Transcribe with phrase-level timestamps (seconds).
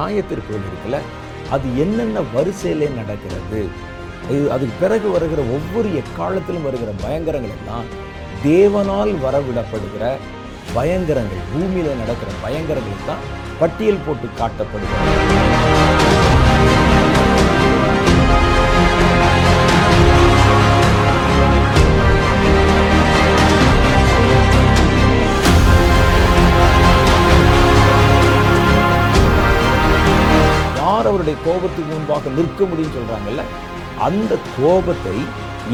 [0.00, 0.98] தேவனுடைய நியாய தீர்ப்புகள் இருக்குல்ல
[1.50, 3.60] அது என்னென்ன வரிசையிலே நடக்கிறது?
[4.30, 7.86] இது அதுக்கு பிறகு வருகிற ஒவ்வொரு எக்காலத்திலும் வருகிற பயங்கரங்கள் எல்லாம்
[8.44, 10.04] தேவனால் வரவிடப்படுகிற
[10.74, 13.24] பயங்கரங்கள் பூமியில நடக்கிற பயங்கரங்கள் தான்
[13.60, 15.89] பட்டியல் போட்டு காட்டப்படுகிறது.
[31.12, 33.44] ஆண்டவருடைய கோபத்துக்கு முன்பாக நிற்க முடியும்னு சொல்கிறாங்கல்ல
[34.06, 35.14] அந்த கோபத்தை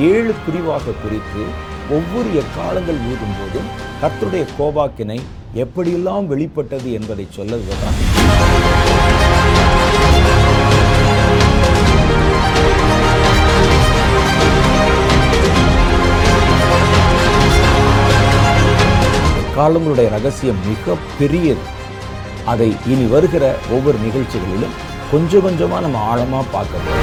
[0.06, 1.42] ஏழு பிரிவாக பிரித்து
[1.90, 3.68] ஒவ்வொரு எக்காலங்கள் ஊதும் போதும்
[4.00, 5.18] கர்த்தருடைய கோபாக்கினை
[5.56, 7.98] எப்படியெல்லாம் வெளிப்பட்டது என்பதை சொல்லதுதான்
[19.56, 21.64] காலங்களுடைய ரகசியம் மிக பெரியது
[22.46, 24.76] அதை இனி வருகிற ஒவ்வொரு நிகழ்ச்சிகளிலும்
[25.10, 26.94] கொஞ்சம் கொஞ்சமா நம்ம ஆழமா பார்க்க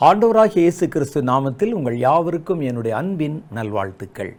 [0.00, 4.36] ஆண்டவராக இயேசு கிறிஸ்து நாமத்தில் உங்கள் யாவருக்கும் என்னுடைய அன்பின் நல்வாழ்த்துக்கள்.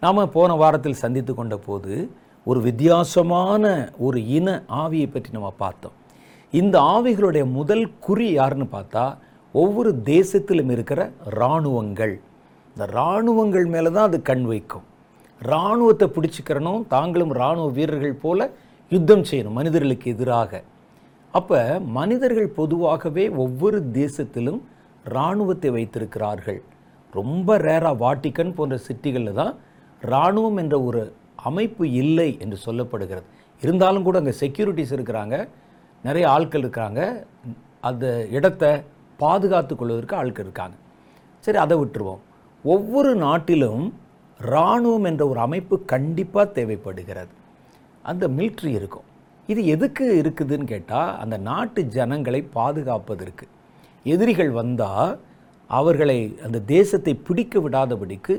[0.00, 2.10] நாம் போன வாரத்தில் சந்தித்து கொண்ட போது
[2.46, 3.64] ஒரு வித்தியாசமான
[4.06, 4.48] ஒரு இன
[4.82, 5.96] ஆவியை பற்றி நம்ம பார்த்தோம்.
[6.52, 9.04] இந்த ஆவிகளுடைய முதல் குறி யாருன்னு பார்த்தா
[9.54, 11.00] ஒவ்வொரு தேசத்திலும் இருக்கிற
[11.36, 12.14] இராணுவங்கள்.
[12.72, 14.86] இந்த இராணுவங்கள் மேலே தான் அது கண் வைக்கும்.
[15.42, 18.50] இராணுவத்தை பிடிச்சிக்கிறனும் தாங்களும் இராணுவ வீரர்கள் போல
[18.92, 20.62] யுத்தம் செய்யணும் மனிதர்களுக்கு எதிராக.
[21.34, 21.58] அப்போ
[21.98, 24.60] மனிதர்கள் பொதுவாகவே ஒவ்வொரு தேசத்திலும்
[25.04, 26.60] இராணுவத்தை வைத்திருக்கிறார்கள்.
[27.12, 29.54] ரொம்ப ரேராக வாட்டிக்கன் போன்ற சிட்டிகளில் தான்
[30.02, 31.02] இராணுவம் என்ற ஒரு
[31.48, 33.28] அமைப்பு இல்லை என்று சொல்லப்படுகிறது.
[33.62, 35.36] இருந்தாலும் கூட அங்கே செக்யூரிட்டிஸ் இருக்கிறாங்க.
[36.06, 37.00] நிறைய ஆட்கள் இருக்காங்க
[37.88, 38.04] அந்த
[38.36, 38.64] இடத்த
[39.22, 40.76] பாதுகாத்து கொள்வதற்கு ஆட்கள் இருக்காங்க.
[41.44, 42.22] சரி அதை விட்டுருவோம்.
[42.64, 43.84] ஒவ்வொரு நாட்டிலும்
[44.40, 47.32] இராணுவம் என்ற ஒரு அமைப்பு கண்டிப்பாக தேவைப்படுகிறது.
[48.10, 49.06] அந்த மிலிட்ரி இருக்கும்.
[49.52, 53.46] இது எதுக்கு இருக்குதுன்னு கேட்டால் அந்த நாட்டு ஜனங்களை பாதுகாப்பதற்கு.
[54.14, 55.12] எதிரிகள் வந்தால்
[55.70, 58.34] அவர்களை அந்த தேசத்தை பிடிக்க விடாதபடிக்கு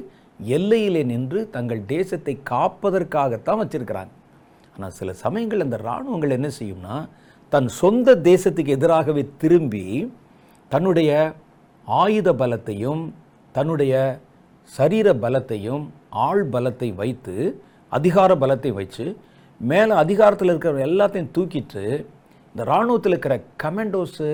[0.57, 4.13] எல்லையிலே நின்று தங்கள் தேசத்தை காப்பதற்காகத்தான் வச்சிருக்கிறாங்க.
[4.75, 6.95] ஆனால் சில சமயங்கள் அந்த இராணுவங்கள் என்ன செய்யும்னா
[7.53, 9.85] தன் சொந்த தேசத்துக்கு எதிராகவே திரும்பி
[10.71, 11.11] தன்னுடைய
[11.87, 13.03] ஆயுத பலத்தையும்
[13.55, 13.93] தன்னுடைய
[14.69, 17.35] சரீர பலத்தையும் ஆள் பலத்தை வைத்து
[17.91, 19.05] அதிகார பலத்தை வச்சு
[19.61, 21.83] மேலே அதிகாரத்தில் இருக்கிற எல்லாத்தையும் தூக்கிட்டு
[22.53, 24.29] இந்த இராணுவத்தில் இருக்கிற கமெண்டோஸு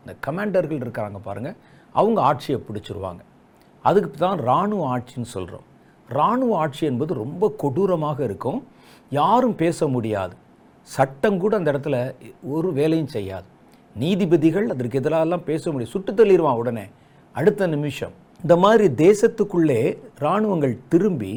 [0.00, 1.56] இந்த கமாண்டர்கள் இருக்கிறாங்க பாருங்கள்
[1.94, 3.20] அவங்க ஆட்சியை பிடிச்சிருவாங்க.
[3.88, 5.66] அதுக்கு தான் இராணுவ ஆட்சின்னு சொல்கிறோம்
[6.14, 8.60] இராணுவ ஆட்சி என்பது ரொம்ப கொடூரமாக இருக்கும்.
[9.20, 10.34] யாரும் பேச முடியாது.
[10.88, 11.96] சட்டம் கூட அந்த இடத்துல
[12.54, 13.46] ஒரு வேலையும் செய்யாது.
[14.02, 16.86] நீதிபதிகள் அதற்கு எதிராலாம் பேச முடியும் சுட்டு தள்ளிடுவான் உடனே.
[17.34, 18.14] அடுத்த நிமிஷம்.
[18.44, 19.80] இந்த மாதிரி தேசத்துக்குள்ளே
[20.20, 21.32] இராணுவங்கள் திரும்பி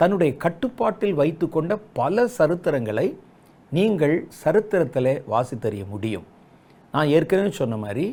[0.00, 3.06] தன்னுடைய கட்டுப்பாட்டில் வைத்துக்கொண்ட பல சரித்திரங்களை
[3.76, 6.26] நீங்கள் சரித்திரத்தில் வாசித்தறிய முடியும்.
[6.94, 8.04] நான் ஏற்கனவே சொன்ன மாதிரி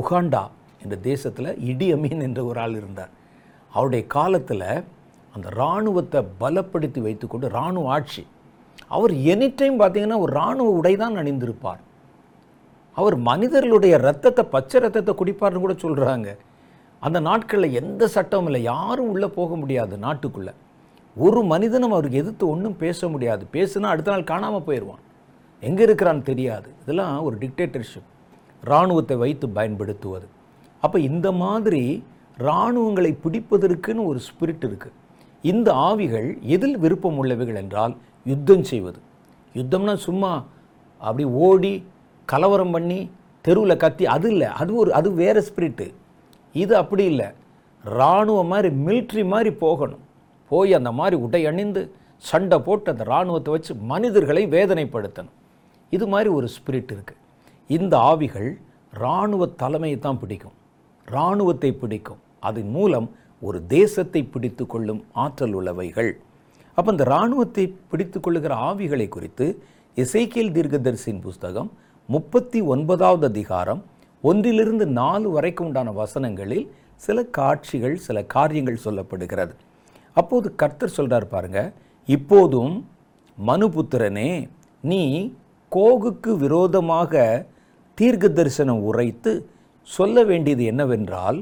[0.00, 0.44] உகாண்டா
[0.82, 3.12] என்ற தேசத்தில் இடி அமீன் என்ற ஒரு ஆள் இருந்தார்.
[3.74, 4.68] அவருடைய காலத்தில்
[5.34, 8.22] அந்த இராணுவத்தை பலப்படுத்தி வைத்துக்கொண்டு இராணுவ ஆட்சி.
[8.96, 11.80] அவர் எனி டைம் பார்த்தீங்கன்னா ஒரு இராணுவ உடை தான் அணிந்திருப்பார்.
[12.96, 16.28] அவர் மனிதர்களுடைய ரத்தத்தை பச்சை ரத்தத்தை குடிப்பார்னு கூட சொல்கிறாங்க
[17.02, 18.60] அந்த நாட்களில் எந்த சட்டமும் இல்லை.
[18.72, 20.52] யாரும் உள்ளே போக முடியாது நாட்டுக்குள்ளே.
[21.16, 23.42] ஒரு மனிதனும் அவருக்கு எதிர்த்து ஒன்றும் பேச முடியாது.
[23.56, 25.02] பேசுனா அடுத்த நாள் காணாமல் போயிடுவான்
[25.62, 26.68] எங்கே இருக்கிறான்னு தெரியாது.
[26.82, 28.08] இதெல்லாம் ஒரு டிக்டேட்டர்ஷிப்
[28.62, 30.26] இராணுவத்தை வைத்து பயன்படுத்துவது.
[30.82, 31.82] அப்போ இந்த மாதிரி
[32.38, 34.96] இராணுவங்களை பிடிப்பதற்குன்னு ஒரு ஸ்பிரிட் இருக்குது
[35.44, 37.94] இந்த ஆவிகள் எதில் விருப்பம் உள்ளவைகள் என்றால்
[38.30, 38.98] யுத்தம் செய்வது.
[39.54, 40.32] யுத்தம்னா சும்மா
[41.00, 41.72] அப்படி ஓடி
[42.28, 42.98] கலவரம் பண்ணி
[43.46, 44.48] தெருவில் கத்தி அது இல்லை.
[44.60, 45.86] அது ஒரு அது வேறு ஸ்பிரிட்டு
[46.54, 47.28] இது அப்படி இல்லை.
[47.84, 50.02] இராணுவ மாதிரி மிலிட்ரி மாதிரி போகணும்.
[50.50, 51.82] போய் அந்த மாதிரி உடை அணிந்து
[52.24, 55.36] சண்டை போட்டு அந்த இராணுவத்தை வச்சு மனிதர்களை வேதனைப்படுத்தணும்.
[55.92, 57.22] இது மாதிரி ஒரு ஸ்பிரிட் இருக்குது
[57.76, 58.50] இந்த ஆவிகள்
[59.00, 60.56] இராணுவ தலைமையை தான் பிடிக்கும்.
[61.08, 62.20] இராணுவத்தை பிடிக்கும்.
[62.48, 63.08] அதன் மூலம்
[63.42, 66.10] ஒரு தேசத்தை பிடித்து கொள்ளும் ஆற்றல் உள்ளவைகள்.
[66.78, 69.46] அப்போ இந்த இராணுவத்தை பிடித்து கொள்ளுகிற ஆவிகளை குறித்து
[69.96, 71.68] இசைக்கியல் தீர்க்கதரிசியின் புஸ்தகம்
[72.08, 73.82] முப்பத்தி ஒன்பதாவது அதிகாரம்
[74.24, 76.66] ஒன்றிலிருந்து நாலு வரைக்கும் உண்டான வசனங்களில்
[77.04, 79.54] சில காட்சிகள் சில காரியங்கள் சொல்லப்படுகிறது.
[80.16, 81.60] அப்போது கர்த்தர் சொல்கிறார் பாருங்க
[82.08, 82.74] இப்போதும்
[83.38, 84.30] மனுபுத்திரனே
[84.84, 85.02] நீ
[85.72, 87.22] கோகுக்கு விரோதமாக
[87.98, 89.32] தீர்க்க தரிசனம் உரைத்து
[89.88, 91.38] சொல்ல வேண்டியது என்னவென்றால்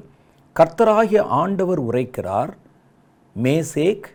[0.59, 2.51] கர்த்தராகிய ஆண்டவர் உரைக்கிறார்
[3.37, 4.07] மேசேக்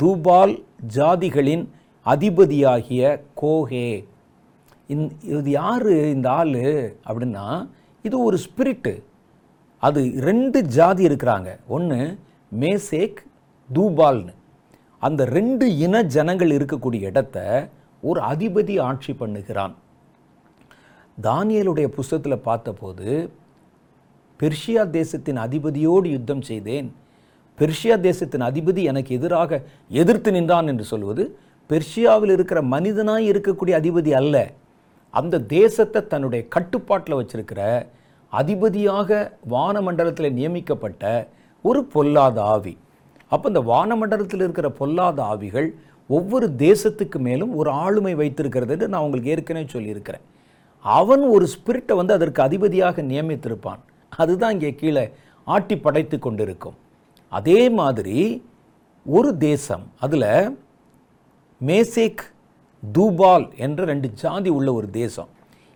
[0.00, 0.54] தூபால்
[0.94, 1.64] ஜாதிகளின்
[2.06, 3.02] அதிபதியாகிய
[3.40, 3.88] கோஹே
[4.92, 6.54] இந் இது யார் இந்த ஆள்
[7.08, 7.46] அப்படின்னா
[8.02, 8.94] இது ஒரு ஸ்பிரிட்டு
[9.82, 11.50] அது ரெண்டு ஜாதி இருக்கிறாங்க.
[11.66, 12.00] ஒன்று
[12.62, 13.20] மேசேக்
[13.74, 14.34] தூபால்னு.
[14.98, 17.68] அந்த ரெண்டு இன ஜனங்கள் இருக்கக்கூடிய இடத்த
[18.00, 19.74] ஒரு அதிபதி ஆட்சி பண்ணுகிறான்.
[21.22, 23.08] தானியலுடைய புஸ்தகத்தில் பார்த்தபோது
[24.42, 26.86] பெர்ஷியா தேசத்தின் அதிபதியோடு யுத்தம் செய்தேன்.
[27.58, 29.60] பெர்ஷியா தேசத்தின் அதிபதி எனக்கு எதிராக
[30.00, 31.24] எதிர்த்து நின்றான் என்று சொல்வது
[31.70, 34.36] பெர்ஷியாவில் இருக்கிற மனிதனாய் இருக்கக்கூடிய அதிபதி அல்ல.
[35.14, 37.60] அந்த தேசத்தை தன்னுடைய கட்டுப்பாட்டில் வச்சிருக்கிற
[38.32, 39.20] அதிபதியாக
[39.54, 41.04] வானமண்டலத்தில் நியமிக்கப்பட்ட
[41.64, 42.74] ஒரு பொல்லாத ஆவி.
[43.32, 45.68] அப்போ இந்த வானமண்டலத்தில் இருக்கிற பொல்லாத ஆவிகள்
[46.10, 50.26] ஒவ்வொரு தேசத்துக்கு மேலும் ஒரு ஆளுமை வைத்திருக்கிறது நான் உங்களுக்கு ஏற்கனவே சொல்லியிருக்கிறேன்.
[50.84, 53.82] அவன் ஒரு ஸ்பிரிட்டை வந்து அதற்கு அதிபதியாக நியமித்திருப்பான்.
[54.16, 55.12] அதுதான் இங்கே கீழே
[55.44, 56.76] ஆட்டி படைத்து கொண்டிருக்கும்.
[57.28, 58.44] அதே மாதிரி
[59.06, 60.56] ஒரு தேசம் அதில்
[61.60, 62.22] மேசேக்
[62.92, 65.28] தூபால் என்ற ரெண்டு ஜாதி உள்ள ஒரு தேசம்.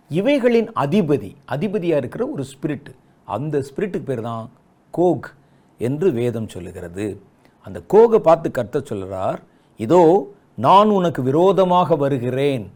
[0.09, 2.89] இவைகளின் அதிபதி அதிபதியாக இருக்கிற ஒரு ஸ்பிரிட்
[3.25, 4.49] அந்த ஸ்பிரிட்டுக்கு பேர் தான்
[4.91, 5.35] கோக்
[5.77, 7.21] என்று வேதம் சொல்லுகிறது.
[7.61, 9.41] அந்த கோகை பார்த்து கர்த்த சொல்கிறார்
[9.77, 12.71] இதோ நான் உனக்கு விரோதமாக வருகிறேன்.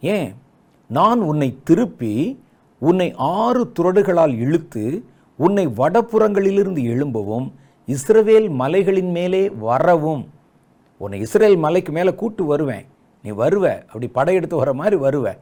[0.00, 0.34] ஏன்?
[0.86, 2.42] நான் உன்னை திருப்பி
[2.78, 5.04] உன்னை ஆறு துரடுகளால் இழுத்து
[5.36, 7.52] உன்னை வடபுறங்களிலிருந்து எழும்பவும்
[7.86, 10.28] இஸ்ரவேல் மலைகளின் மேலே வரவும்.
[10.96, 12.84] உன்னை இஸ்ரேல் மலைக்கு மேலே கூட்டு வருவேன்.
[13.22, 13.80] நீ வருவ.
[13.80, 15.36] அப்படி படையெடுத்து வர மாதிரி வருவ.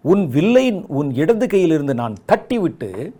[0.00, 3.12] உன் வில்லை உன் இடது கையிலிருந்து நான் தட்டிவிட்டு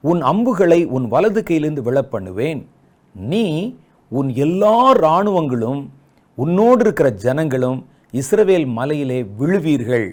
[0.00, 2.64] உன் அம்புகளை உன் வலது கையிலிருந்து விழப்பண்ணுவேன்.
[3.14, 3.76] நீ
[4.08, 5.88] உன் எல்லா இராணுவங்களும்
[6.34, 10.10] உன்னோடு இருக்கிற ஜனங்களும் இஸ்ரவேல் மலையிலே விழுவீர்கள்.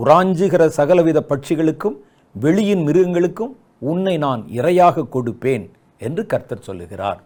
[0.00, 1.96] உராஞ்சுகிற சகலவித பட்சிகளுக்கும்
[2.34, 3.54] வெளியின் மிருகங்களுக்கும்
[3.90, 5.64] உன்னை நான் இரையாக கொடுப்பேன்
[6.06, 7.20] என்று கர்த்தர் சொல்லுகிறார்.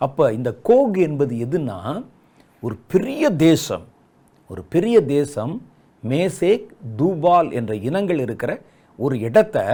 [0.00, 1.78] அப்போ இந்த கோக் என்பது எதுனா
[2.62, 3.86] ஒரு பெரிய தேசம்
[4.50, 5.54] ஒரு பெரிய தேசம்
[6.02, 6.66] மேசேக்
[6.96, 8.50] தூபால் என்ற இனங்கள் இருக்கிற
[8.98, 9.64] ஒரு இடத்தை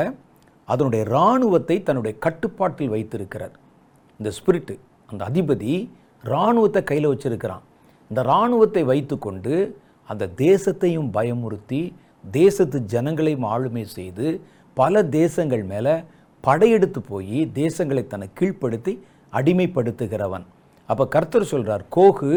[0.69, 3.55] அதனுடைய இராணுவத்தை தன்னுடைய கட்டுப்பாட்டில் வைத்திருக்கிறார்.
[4.21, 4.75] இந்த ஸ்பிரிட்டு
[5.11, 5.75] அந்த அதிபதி
[6.25, 7.65] இராணுவத்தை கையில் வச்சிருக்கிறான்.
[8.11, 9.55] இந்த இராணுவத்தை வைத்துக்கொண்டு
[10.09, 11.83] அந்த தேசத்தையும் பயமுறுத்தி
[12.31, 14.26] தேசத்து ஜனங்களையும் ஆளுமை செய்து
[14.76, 15.94] பல தேசங்கள் மேலே
[16.44, 18.93] படையெடுத்து போய் தேசங்களை தன்னை கீழ்ப்படுத்தி
[19.32, 20.44] அடிமைப்படுத்துகிறவன்.
[20.88, 22.31] அப்போ கர்த்தர் சொல்கிறார் கோகு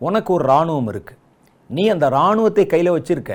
[0.00, 1.18] உனக்கு ஒரு இராணுவம் இருக்குது
[1.70, 3.32] நீ அந்த இராணுவத்தை கையில் வச்சிருக்க.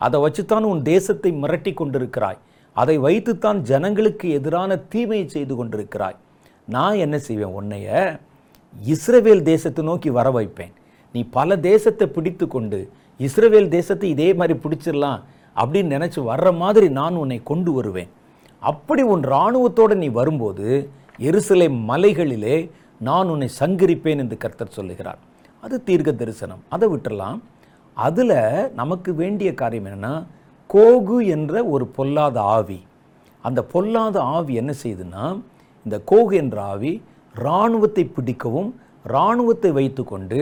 [0.00, 2.38] அதை வச்சுத்தான் உன் தேசத்தை மிரட்டி கொண்டிருக்கிறாய்.
[2.76, 6.16] அதை வைத்துத்தான் ஜனங்களுக்கு எதிரான தீமையை செய்து கொண்டிருக்கிறாய்.
[6.74, 7.54] நான் என்ன செய்வேன்?
[7.58, 7.88] உன்னைய
[8.74, 10.74] இஸ்ரவேல் தேசத்தை நோக்கி வர வைப்பேன்
[11.14, 12.78] நீ பல தேசத்தை பிடித்து கொண்டு
[13.20, 15.20] இஸ்ரவேல் தேசத்தை இதே மாதிரி பிடிச்சிடலாம்.
[15.60, 18.10] அப்படின்னு நினச்சி வர்ற மாதிரி நான் உன்னை கொண்டு வருவேன்.
[18.70, 20.66] அப்படி உன் இராணுவத்தோடு நீ வரும்போது
[21.28, 22.56] எருசலை மலைகளிலே
[23.08, 25.18] நான் உன்னை சங்கரிப்பேன் என்று கர்த்தர் சொல்லுகிறார்.
[25.62, 26.62] அது தீர்க்க தரிசனம்.
[26.68, 27.38] அதை விட்டுடலாம்
[27.96, 28.36] அதில்
[28.74, 30.14] நமக்கு வேண்டிய காரியம் என்னென்னா
[30.70, 32.78] கோகு என்ற ஒரு பொல்லாத ஆவி.
[33.44, 35.24] அந்த பொல்லாத ஆவி என்ன செய்யுதுன்னா
[35.86, 36.92] இந்த கோகு என்ற ஆவி
[37.34, 38.70] இராணுவத்தை பிடிக்கவும்
[39.04, 40.38] இராணுவத்தை வைத்துக்கொண்டு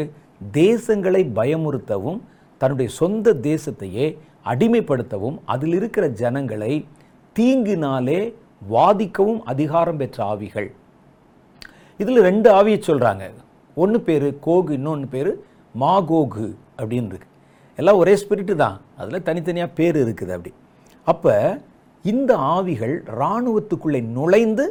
[0.53, 2.21] தேசங்களை பயமுறுத்தவும்
[2.61, 4.07] தன்னுடைய சொந்த தேசத்தையே
[4.51, 6.73] அடிமைப்படுத்தவும் அதில் இருக்கிற ஜனங்களை
[7.37, 8.21] தீங்கினாலே
[8.75, 10.69] வாதிக்கவும் அதிகாரம் பெற்ற ஆவிகள்.
[12.01, 13.25] இதில் ரெண்டு ஆவியை சொல்கிறாங்க
[13.83, 15.33] ஒன்று பேர் கோகு இன்னொன்று பேர்
[15.83, 16.47] மாகோகு
[16.81, 17.29] அப்படின்னு இருக்கு
[17.79, 18.77] எல்லாம் ஒரே ஸ்பிரிட்டு தான்.
[19.01, 20.53] அதில் தனித்தனியாக பேர் இருக்குது அப்படி.
[21.13, 21.35] அப்போ
[22.05, 24.65] இந்த ஆவிகள் இராணுவத்துக்குள்ளே நுழைந்து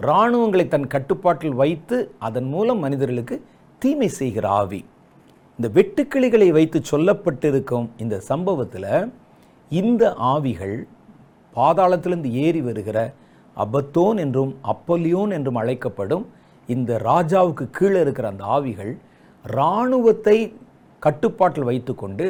[0.00, 1.96] இராணுவங்களை தன் கட்டுப்பாட்டில் வைத்து
[2.28, 3.36] அதன் மூலம் மனிதர்களுக்கு
[3.82, 4.80] தீமை செய்கிற ஆவி.
[5.58, 9.10] இந்த வெட்டுக்கிளிகளை வைத்து சொல்லப்பட்டிருக்கும் இந்த சம்பவத்தில்
[9.70, 10.86] இந்த ஆவிகள்
[11.56, 13.14] பாதாளத்திலிருந்து ஏறி வருகிற
[13.56, 16.24] அபத்தோன் என்றும் அப்பலியோன் என்றும் அழைக்கப்படும்
[16.66, 18.92] இந்த ராஜாவுக்கு கீழே இருக்கிற அந்த ஆவிகள்
[19.44, 20.36] இராணுவத்தை
[20.98, 22.26] கட்டுப்பாட்டில் வைத்துக்கொண்டு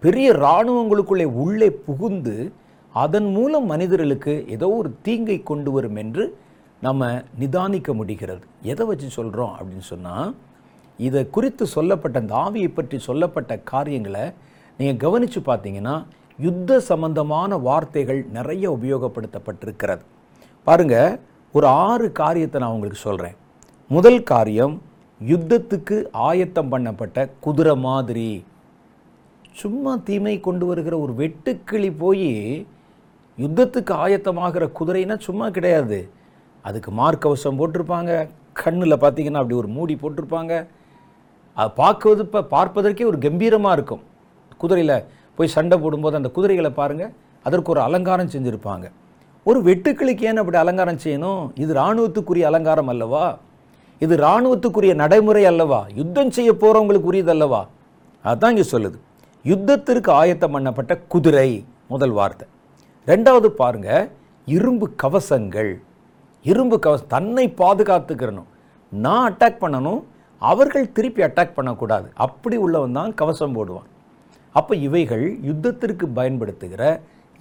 [0.00, 2.52] பெரிய இராணுவங்களுக்குள்ளே உள்ளே புகுந்து
[2.94, 6.24] அதன் மூலம் மனிதர்களுக்கு ஏதோ ஒரு தீங்கை கொண்டு வரும் என்று
[6.82, 7.08] நம்ம
[7.40, 8.44] நிதானிக்க முடிகிறது.
[8.62, 10.34] எதை வச்சு சொல்கிறோம் அப்படின்னு சொன்னால்
[11.06, 14.24] இதை குறித்து சொல்லப்பட்ட அந்த ஆவியை பற்றி சொல்லப்பட்ட காரியங்களை
[14.78, 15.96] நீங்கள் கவனித்து பார்த்தீங்கன்னா
[16.46, 20.02] யுத்த சம்பந்தமான வார்த்தைகள் நிறைய உபயோகப்படுத்தப்பட்டிருக்கிறது.
[20.66, 20.96] பாருங்க
[21.54, 23.36] ஒரு ஆறு காரியத்தை நான் உங்களுக்கு சொல்கிறேன்
[23.90, 24.74] முதல் காரியம்
[25.20, 25.96] யுத்தத்துக்கு
[26.28, 28.30] ஆயத்தம் பண்ணப்பட்ட குதிரை மாதிரி.
[29.62, 32.30] சும்மா தீமை கொண்டு வருகிற ஒரு வெட்டுக்கிளி போய்
[33.38, 35.98] யுத்தத்துக்கு ஆயத்தமாகிற குதிரைனா சும்மா கிடையாது.
[36.64, 38.12] அதுக்கு மார்க்கவசம் போட்டிருப்பாங்க
[38.62, 40.54] கண்ணில் பார்த்தீங்கன்னா அப்படி ஒரு மூடி போட்டிருப்பாங்க.
[41.56, 44.02] அது பார்க்குவது இப்போ பார்ப்பதற்கே ஒரு கம்பீரமாக இருக்கும்.
[44.62, 44.96] குதிரையில்
[45.36, 47.12] போய் சண்டை போடும்போது அந்த குதிரைகளை பாருங்கள்
[47.46, 48.86] அதற்கு ஒரு அலங்காரம் செஞ்சுருப்பாங்க.
[49.48, 51.42] ஒரு வெட்டுக்கிளிக்கு ஏன் அப்படி அலங்காரம் செய்யணும்?
[51.62, 53.24] இது இராணுவத்துக்குரிய அலங்காரம் அல்லவா?
[54.04, 55.80] இது இராணுவத்துக்குரிய நடைமுறை அல்லவா?
[56.00, 57.62] யுத்தம் செய்ய போகிறவங்களுக்கு உரியது அல்லவா?
[58.24, 58.98] அதுதான் இங்கே சொல்லுது.
[59.50, 61.50] யுத்தத்திற்கு ஆயத்தம் பண்ணப்பட்ட குதிரை
[61.92, 62.46] முதல் வார்த்தை.
[63.06, 63.90] ரெண்டாவது பாருங்க
[64.56, 65.72] இரும்பு கவசங்கள்.
[66.44, 68.48] இரும்பு கவசம் தன்னை பாதுகாத்துக்கிறணும்.
[68.92, 70.00] நான் அட்டாக் பண்ணணும்
[70.48, 72.06] அவர்கள் திருப்பி அட்டாக் பண்ணக்கூடாது.
[72.26, 73.88] அப்படி உள்ளவன் தான் கவசம் போடுவான்.
[74.58, 76.82] அப்போ இவைகள் யுத்தத்திற்கு பயன்படுத்துகிற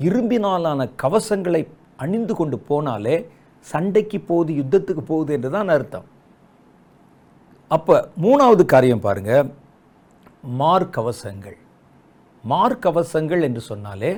[0.07, 1.61] இரும்பினாலான கவசங்களை
[2.03, 3.15] அணிந்து கொண்டு போனாலே
[3.71, 6.05] சண்டைக்கு போகுது யுத்தத்துக்கு போகுது என்று தான் அர்த்தம்.
[7.75, 9.33] அப்போ மூணாவது காரியம் பாருங்க.
[10.61, 11.57] மார்க்கவசங்கள்
[12.43, 14.11] மார்க்கவசங்கள் என்று சொன்னாலே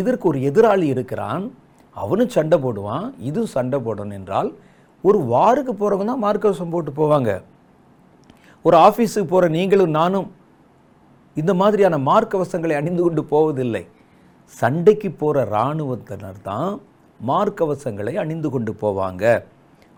[0.00, 1.44] இதற்கு ஒரு எதிராளி இருக்கிறான்.
[1.96, 4.50] அவனும் சண்டை போடுவான் இதுவும் சண்டை போடணும் என்றால்
[5.04, 7.30] ஒரு வாருக்கு போகிறவங்க தான் மார்க்கவசம் போட்டு போவாங்க.
[8.66, 10.28] ஒரு ஆஃபீஸுக்கு போகிற நீங்களும் நானும்
[11.40, 13.82] இந்த மாதிரியான மார்க்கவசங்களை அணிந்து கொண்டு போவதில்லை.
[14.60, 16.70] சண்டைக்கு போகிற இராணுவத்தினர் தான்
[17.30, 19.24] மார்க்கவசங்களை அணிந்து கொண்டு போவாங்க.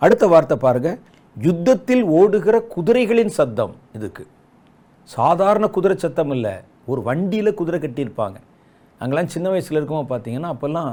[0.02, 0.90] அடுத்த வார்த்தை பாருங்க.
[1.36, 4.24] யுத்தத்தில் ஓடுகிற குதிரைகளின் சத்தம் இதுக்கு.
[5.04, 6.54] சாதாரண குதிரை சத்தம் இல்லை.
[6.90, 8.38] ஒரு வண்டியில் குதிரை கட்டியிருப்பாங்க.
[9.00, 10.92] அங்கெல்லாம் சின்ன வயசில் இருக்கோம் பார்த்தீங்கன்னா அப்போல்லாம்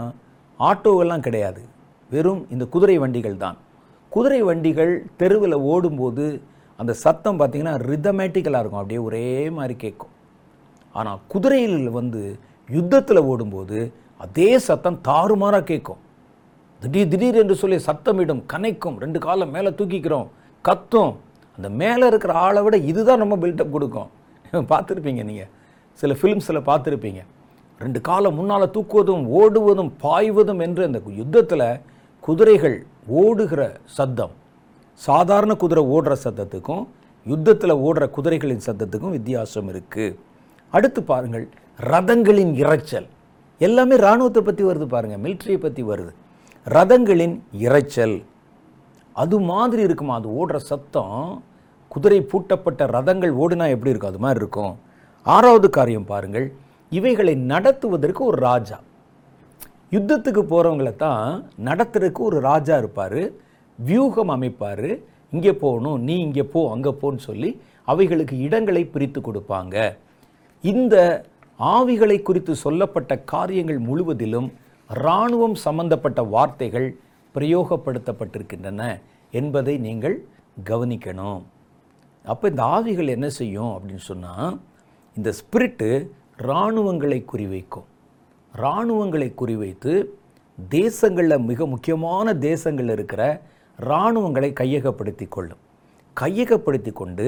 [0.60, 1.62] ஆட்டோவெல்லாம் கிடையாது.
[2.12, 3.58] வெறும் இந்த குதிரை வண்டிகள் தான்.
[4.12, 6.26] குதிரை வண்டிகள் தெருவில் ஓடும்போது
[6.78, 8.82] அந்த சத்தம் பார்த்திங்கன்னா ரிதமேட்டிக்கலாக இருக்கும்.
[8.82, 10.14] அப்படியே ஒரே மாதிரி கேட்கும்.
[10.92, 16.02] ஆனால் குதிரையில் வந்து யுத்தத்தில் ஓடும்போது அதே சத்தம் தாறுமாறாக கேட்கும்.
[16.82, 20.28] திடீர் திடீர் என்று சொல்லி சத்தமிடும் கனைக்கும் ரெண்டு காலம் மேலே தூக்கிக்கிறோம்
[20.66, 21.14] கத்தும்.
[21.58, 24.10] அந்த மேலே இருக்கிற ஆளை விட இதுதான் நம்ம பில்டப் கொடுக்கும்.
[24.72, 25.50] பார்த்துருப்பீங்க நீங்கள்
[26.00, 27.22] சில ஃபிலிம்ஸில் பார்த்துருப்பீங்க.
[27.80, 31.82] ரெண்டு காலம் முன்னால் தூக்குவதும் ஓடுவதும் பாய்வதும் என்று அந்த யுத்தத்தில்
[32.20, 34.32] குதிரைகள் ஓடுகிற சத்தம்.
[35.06, 36.84] சாதாரண குதிரை ஓடுற சத்தத்துக்கும்
[37.26, 40.16] யுத்தத்தில் ஓடுற குதிரைகளின் சத்தத்துக்கும் வித்தியாசம் இருக்குது
[40.74, 41.46] அடுத்து பாருங்கள்
[41.92, 43.08] ரதங்களின் இரைச்சல்.
[43.62, 46.12] எல்லாமே இராணுவத்தை பற்றி வருது பாருங்கள் மிலிட்ரியை பற்றி வருது.
[46.66, 47.36] ரதங்களின்
[47.66, 48.18] இரைச்சல்.
[49.16, 50.16] அது மாதிரி இருக்குமா?
[50.20, 51.16] அது ஓடுற சத்தம்
[51.94, 54.12] குதிரை பூட்டப்பட்ட ரதங்கள் ஓடினா எப்படி இருக்கும்?
[54.14, 54.74] அது மாதிரி இருக்கும்.
[55.26, 56.48] ஆறாவது காரியம் பாருங்கள்
[56.98, 58.78] இவைகளை நடத்துவதற்கு ஒரு ராஜா.
[59.96, 61.24] யுத்தத்துக்கு போகிறவங்கள தான்
[61.70, 63.22] நடத்துறதுக்கு ஒரு ராஜா இருப்பார்.
[63.88, 64.90] வியூகம் அமைப்பார்.
[65.36, 67.50] இங்கே போகணும் நீ இங்கே போ அங்கே போன்னு சொல்லி
[67.92, 69.76] அவைகளுக்கு இடங்களை பிரித்து கொடுப்பாங்க.
[70.64, 70.96] இந்த
[71.60, 74.48] ஆவிகளை குறித்து சொல்லப்பட்ட காரியங்கள் முழுவதிலும்
[74.90, 76.88] இராணுவம் சம்பந்தப்பட்ட வார்த்தைகள்
[77.36, 78.82] பிரயோகப்படுத்தப்பட்டிருக்கின்றன
[79.40, 80.18] என்பதை நீங்கள்
[80.70, 81.42] கவனிக்கணும்.
[82.26, 84.56] அப்போ இந்த ஆவிகள் என்ன செய்யும் அப்படின்னு சொன்னால்
[85.18, 85.90] இந்த ஸ்பிரிட்டு
[86.50, 87.88] இராணுவங்களை குறிவைக்கும்.
[88.54, 89.94] இராணுவங்களை குறிவைத்து
[90.58, 93.24] தேசங்களில் மிக முக்கியமான தேசங்களில் இருக்கிற
[93.80, 95.62] இராணுவங்களை கையகப்படுத்தி கொள்ளும்.
[96.18, 97.28] கையகப்படுத்தி கொண்டு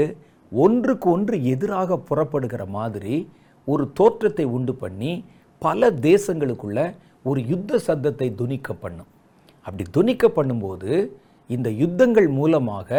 [0.52, 3.16] ஒன்றுக்கு ஒன்று எதிராக புறப்படுகிற மாதிரி
[3.68, 5.12] ஒரு தோற்றத்தை உண்டு பண்ணி
[5.66, 6.80] பல தேசங்களுக்குள்ள
[7.30, 9.10] ஒரு யுத்த சத்தத்தை துணிக்க பண்ணும்.
[9.66, 10.92] அப்படி துணிக்க பண்ணும்போது
[11.56, 12.90] இந்த யுத்தங்கள் மூலமாக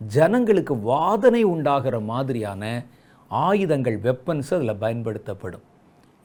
[0.00, 2.62] ஜனங்களுக்கு வாதனை உண்டாகிற மாதிரியான
[3.30, 5.64] ஆயுதங்கள் வெப்பன்ஸ் அதில் பயன்படுத்தப்படும்.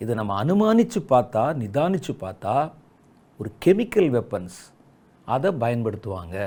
[0.02, 2.56] இதை நம்ம அனுமானித்து பார்த்தா நிதானித்து பார்த்தா
[3.40, 4.60] ஒரு கெமிக்கல் வெப்பன்ஸ்
[5.28, 6.38] அதை பயன்படுத்துவாங்க.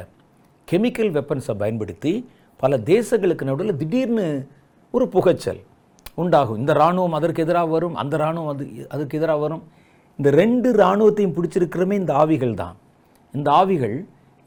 [0.71, 2.13] கெமிக்கல் வெப்பன்ஸை பயன்படுத்தி
[2.61, 4.27] பல தேசங்களுக்கு நடுவில் திடீர்னு
[4.95, 5.61] ஒரு புகைச்சல்
[6.23, 6.59] உண்டாகும்.
[6.63, 9.63] இந்த இராணுவம் அதற்கு எதிராக வரும் அந்த இராணுவம் அது அதுக்கு எதிராக வரும்.
[10.19, 12.77] இந்த ரெண்டு இராணுவத்தையும் பிடிச்சிருக்கிறமே இந்த ஆவிகள் தான்.
[13.35, 13.97] இந்த ஆவிகள்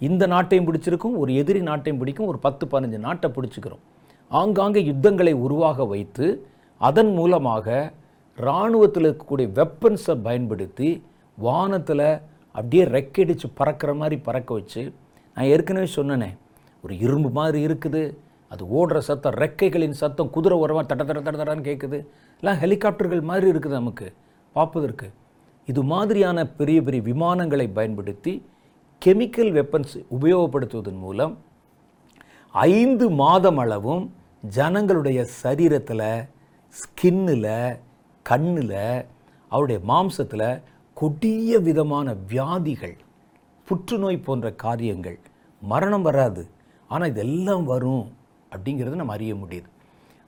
[0.08, 3.84] இந்த நாட்டையும் பிடிச்சிருக்கும் ஒரு எதிரி நாட்டையும் பிடிக்கும் ஒரு பத்து பதினஞ்சு நாட்டை பிடிச்சிக்கிறோம்.
[4.32, 6.28] ஆங்காங்கே யுத்தங்களை உருவாக வைத்து
[6.82, 7.68] அதன் மூலமாக
[8.38, 10.90] இராணுவத்தில் இருக்கக்கூடிய வெப்பன்ஸை பயன்படுத்தி
[11.38, 12.08] வானத்தில்
[12.56, 14.82] அப்படியே ரெக்கடிச்சு பறக்கிற மாதிரி பறக்க வச்சு
[15.38, 16.30] நான் ஏற்கனவே சொன்னேனே
[16.84, 18.02] ஒரு இரும்பு மாதிரி இருக்குது
[18.50, 21.98] அது ஓடுற சத்தம் ரெக்கைகளின் சத்தம் குதிரை உரமாக தட தட தட தடன்னு கேட்குது
[22.44, 24.14] எல்லாம் ஹெலிகாப்டர்கள் மாதிரி இருக்குது நமக்கு
[24.56, 25.08] பார்ப்பதற்கு.
[25.68, 28.34] இது மாதிரியான பெரிய பெரிய விமானங்களை பயன்படுத்தி
[29.02, 31.34] கெமிக்கல் வெப்பன்ஸ் உபயோகப்படுத்துவதன் மூலம்
[32.54, 34.04] ஐந்து மாதம் அளவும்
[34.50, 36.28] ஜனங்களுடைய சரீரத்தில்
[36.76, 37.80] ஸ்கின்னில்
[38.26, 39.06] கண்ணில்
[39.52, 40.62] அவருடைய மாம்சத்தில்
[40.94, 42.98] கொடிய விதமான வியாதிகள்
[43.74, 45.20] புற்றுநோய் போன்ற காரியங்கள்.
[45.62, 46.42] மரணம் வராது.
[46.88, 48.04] ஆனால் இதெல்லாம் வரும்
[48.52, 49.70] அப்படிங்கிறத நம்ம அறிய முடியுது.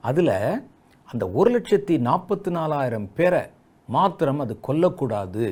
[0.00, 0.64] அதில்
[1.10, 3.42] அந்த ஒரு லட்சத்தி நாற்பத்தி நாலாயிரம் பேரை
[3.88, 5.44] மாத்திரம் அது கொல்லக்கூடாது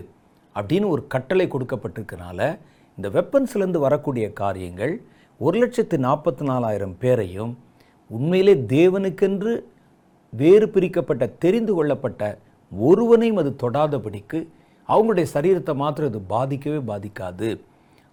[0.56, 2.58] அப்படின்னு ஒரு கட்டளை கொடுக்கப்பட்டிருக்கனால
[2.96, 4.94] இந்த வெப்பன்ஸ்லேருந்து வரக்கூடிய காரியங்கள்
[5.40, 7.52] ஒரு லட்சத்து நாற்பத்தி நாலாயிரம் பேரையும்
[8.10, 9.54] உண்மையிலே தேவனுக்கென்று
[10.32, 12.38] வேறு பிரிக்கப்பட்ட தெரிந்து கொள்ளப்பட்ட
[12.72, 14.40] ஒருவனையும் அது தொடாதபடிக்கு
[14.88, 17.60] அவங்களுடைய சரீரத்தை மாத்திரம் அது பாதிக்கவே பாதிக்காது.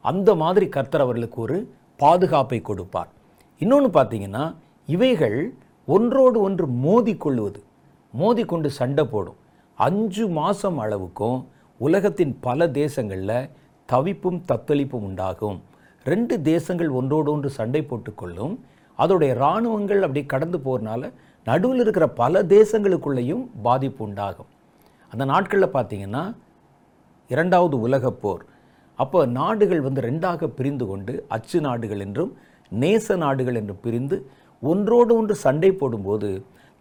[0.10, 1.58] அந்த மாதிரி கர்த்தர் அவர்களுக்கு ஒரு
[1.96, 3.10] பாதுகாப்பை கொடுப்பார்.
[3.62, 4.56] இன்னொன்று பார்த்தீங்கன்னா
[4.96, 5.54] இவைகள்
[5.86, 7.62] ஒன்றோடு ஒன்று மோதி கொள்ளுவது
[8.22, 9.40] மோதிக்கொண்டு சண்டை போடும்.
[9.76, 11.40] அஞ்சு மாதம் அளவுக்கும்
[11.78, 13.50] உலகத்தின் பல தேசங்களில்
[13.90, 15.58] தவிப்பும் தத்தளிப்பும் உண்டாகும்.
[16.04, 18.54] ரெண்டு தேசங்கள் ஒன்றோடு ஒன்று சண்டை போட்டுக்கொள்ளும்.
[19.00, 21.12] அதோடைய இராணுவங்கள் அப்படி கடந்து போகிறனால
[21.44, 24.50] நடுவில் இருக்கிற பல தேசங்களுக்குள்ளேயும் பாதிப்பு உண்டாகும்.
[25.12, 26.24] அந்த நாட்களில் பார்த்தீங்கன்னா
[27.34, 28.44] இரண்டாவது உலகப்போர்
[29.02, 32.32] அப்போ நாடுகள் வந்து ரெண்டாக பிரிந்து கொண்டு அச்சு நாடுகள் என்றும்
[32.72, 34.18] நேச நாடுகள் என்றும் பிரிந்து
[34.64, 36.30] ஒன்றோடு ஒன்று சண்டை போடும்போது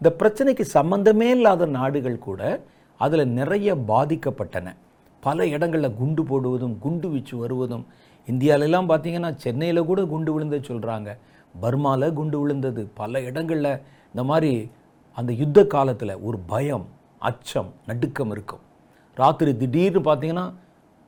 [0.00, 2.40] இந்த பிரச்சனைக்கு சம்பந்தமே இல்லாத நாடுகள் கூட
[3.00, 4.68] அதில் நிறைய பாதிக்கப்பட்டன.
[5.22, 7.84] பல இடங்களில் குண்டு போடுவதும் குண்டு வீச்சு வருவதும்.
[8.28, 11.10] இந்தியாவிலலாம் பார்த்தீங்கன்னா சென்னையில் கூட குண்டு விழுந்தது சொல்கிறாங்க
[11.54, 12.82] பர்மாவில் குண்டு விழுந்தது.
[13.00, 13.72] பல இடங்களில்
[14.12, 14.52] இந்த மாதிரி
[15.18, 16.86] அந்த யுத்த காலத்தில் ஒரு பயம்
[17.30, 18.62] அச்சம் நடுக்கம் இருக்கும்.
[19.16, 20.46] ராத்திரி திடீர்னு பார்த்தீங்கன்னா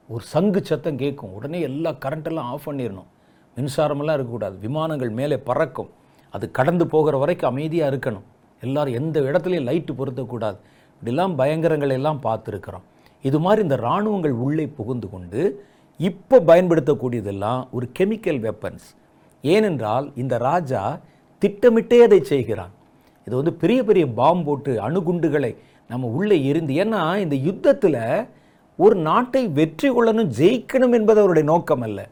[0.08, 1.32] ஒரு சங்கு சத்தம் கேட்கும்.
[1.32, 3.08] உடனே எல்லா கரண்ட்டெல்லாம் ஆஃப் பண்ணிடணும்
[3.56, 4.56] மின்சாரமெல்லாம் இருக்கக்கூடாது.
[4.58, 5.90] விமானங்கள் மேலே பறக்கும்.
[6.34, 8.26] அது கடந்து போகிற வரைக்கும் அமைதியாக இருக்கணும்.
[8.62, 10.58] எல்லோரும் எந்த இடத்துலையும் லைட்டு பொருத்தக்கூடாது.
[10.96, 12.84] இப்படிலாம் பயங்கரங்களை எல்லாம் பார்த்துருக்குறோம்.
[13.28, 15.40] இது மாதிரி இந்த இராணுவங்கள் உள்ளே புகுந்து கொண்டு
[16.00, 18.86] இப்போ பயன்படுத்தக்கூடியதெல்லாம் ஒரு கெமிக்கல் வெப்பன்ஸ்
[19.42, 20.82] ஏனென்றால் இந்த ராஜா
[21.42, 22.72] திட்டமிட்டே அதை செய்கிறான்.
[23.26, 25.52] இது வந்து பெரிய பெரிய பாம்பு போட்டு அணுகுண்டுகளை
[25.90, 28.00] நம்ம உள்ளே இருந்து ஏன்னா இந்த யுத்தத்தில்
[28.76, 32.08] ஒரு நாட்டை வெற்றி கொள்ளணும் ஜெயிக்கணும் என்பது அவருடைய நோக்கம் அல்ல.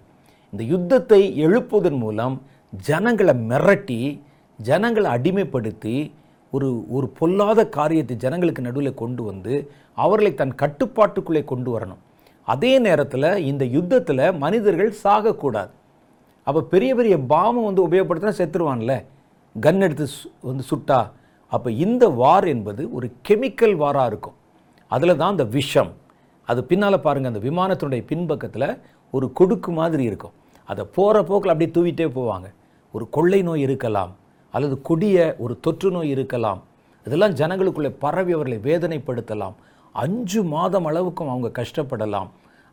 [0.50, 2.42] இந்த யுத்தத்தை எழுப்புவதன் மூலம்
[2.82, 4.20] ஜனங்களை மிரட்டி
[4.56, 6.12] ஜனங்களை அடிமைப்படுத்தி
[6.50, 11.98] ஒரு ஒரு பொல்லாத காரியத்தை ஜனங்களுக்கு நடுவில் கொண்டு வந்து அவர்களை தன் கட்டுப்பாட்டுக்குள்ளே கொண்டு வரணும்.
[12.42, 15.70] அதே நேரத்தில் இந்த யுத்தத்தில் மனிதர்கள் சாகக்கூடாது.
[16.42, 19.04] அப்போ பெரிய பெரிய பாமம் வந்து உபயோகப்படுத்தினா செத்துருவான்ல.
[19.60, 21.10] கன் எடுத்து சு- வந்து சுட்டா
[21.48, 24.34] அப்போ இந்த வார் என்பது ஒரு கெமிக்கல் வாராக இருக்கும்.
[24.88, 25.92] அதில் தான் அந்த விஷம்.
[26.50, 28.68] அது பின்னால் பாருங்கள் அந்த விமானத்தினுடைய பின்பக்கத்தில்
[29.16, 30.34] ஒரு கொடுக்கு மாதிரி இருக்கும்.
[30.70, 32.48] அதை போகிற போக்கில் அப்படியே தூவிட்டே போவாங்க.
[32.94, 34.12] ஒரு கொள்ளை நோய் இருக்கலாம்
[34.54, 36.60] அல்லது கொடிய ஒரு தொற்று நோய் இருக்கலாம்.
[37.06, 39.54] இதெல்லாம் ஜனங்களுக்குள்ளே பரவி அவர்களை வேதனைப்படுத்தலாம்.
[40.04, 42.28] அஞ்சு மாதம் அளவுக்கும் அவங்க கஷ்டப்படலாம்.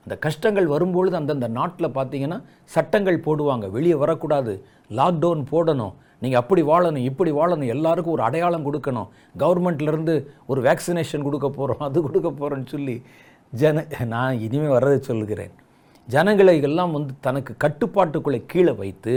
[0.06, 2.38] அந்த கஷ்டங்கள் வரும்பொழுது அந்தந்த நாட்டில் பார்த்தீங்கன்னா
[2.76, 3.66] சட்டங்கள் போடுவாங்க.
[3.76, 4.54] வெளியே வரக்கூடாது.
[5.00, 5.96] லாக்டவுன் போடணும்.
[6.24, 7.72] நீங்கள் அப்படி வாழணும் இப்படி வாழணும்.
[7.76, 9.10] எல்லாருக்கும் ஒரு அடையாளம் கொடுக்கணும்.
[9.42, 10.16] கவர்மெண்ட்லேருந்து
[10.52, 12.96] ஒரு வேக்சினேஷன் கொடுக்க போகிறோம் அது கொடுக்க போகிறோன்னு சொல்லி
[13.54, 13.84] ஜன
[14.14, 15.54] நான் இனிமேல் வர்றதை சொல்லுகிறேன்.
[16.08, 19.16] ஜனங்களை எல்லாம் வந்து தனக்கு கட்டுப்பாட்டுக்குள்ளே கீழே வைத்து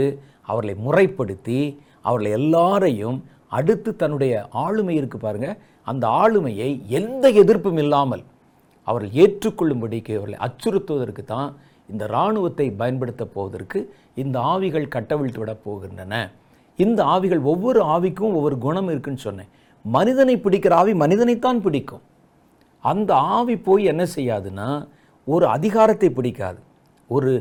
[0.49, 1.59] அவர்களை முறைப்படுத்தி
[2.07, 3.17] அவர்களை எல்லாரையும்
[3.57, 5.49] அடுத்து தன்னுடைய ஆளுமை இருக்குது பாருங்க.
[5.91, 8.23] அந்த ஆளுமையை எந்த எதிர்ப்பும் இல்லாமல்
[8.87, 11.49] அவர்கள் ஏற்றுக்கொள்ளும்படிக்கு அவர்களை அச்சுறுத்துவதற்கு தான்
[11.91, 13.79] இந்த இராணுவத்தை பயன்படுத்த போவதற்கு
[14.23, 16.13] இந்த ஆவிகள் கட்டவிழ்த்து விட போகின்றன.
[16.79, 19.51] இந்த ஆவிகள் ஒவ்வொரு ஆவிக்கும் ஒவ்வொரு குணம் இருக்குன்னு சொன்னேன்.
[19.85, 22.03] மனிதனை பிடிக்கிற ஆவி மனிதனைத்தான் பிடிக்கும்.
[22.83, 24.69] அந்த ஆவி போய் என்ன செய்யாதுன்னா
[25.27, 26.59] ஒரு அதிகாரத்தை பிடிக்காது.
[27.09, 27.31] ஒரு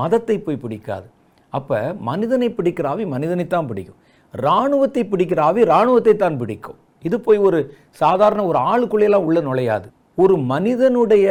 [0.00, 1.08] மதத்தை போய் பிடிக்காது.
[1.52, 3.98] அப்போ மனிதனை பிடிக்கிற ஆவி மனிதனைத்தான் பிடிக்கும்.
[4.34, 6.78] இராணுவத்தை பிடிக்கிற ஆவி இராணுவத்தை தான் பிடிக்கும்.
[7.04, 7.58] இது போய் ஒரு
[8.02, 9.86] சாதாரண ஒரு ஆளுக்குள்ளேலாம் உள்ளே நுழையாது.
[10.22, 11.26] ஒரு மனிதனுடைய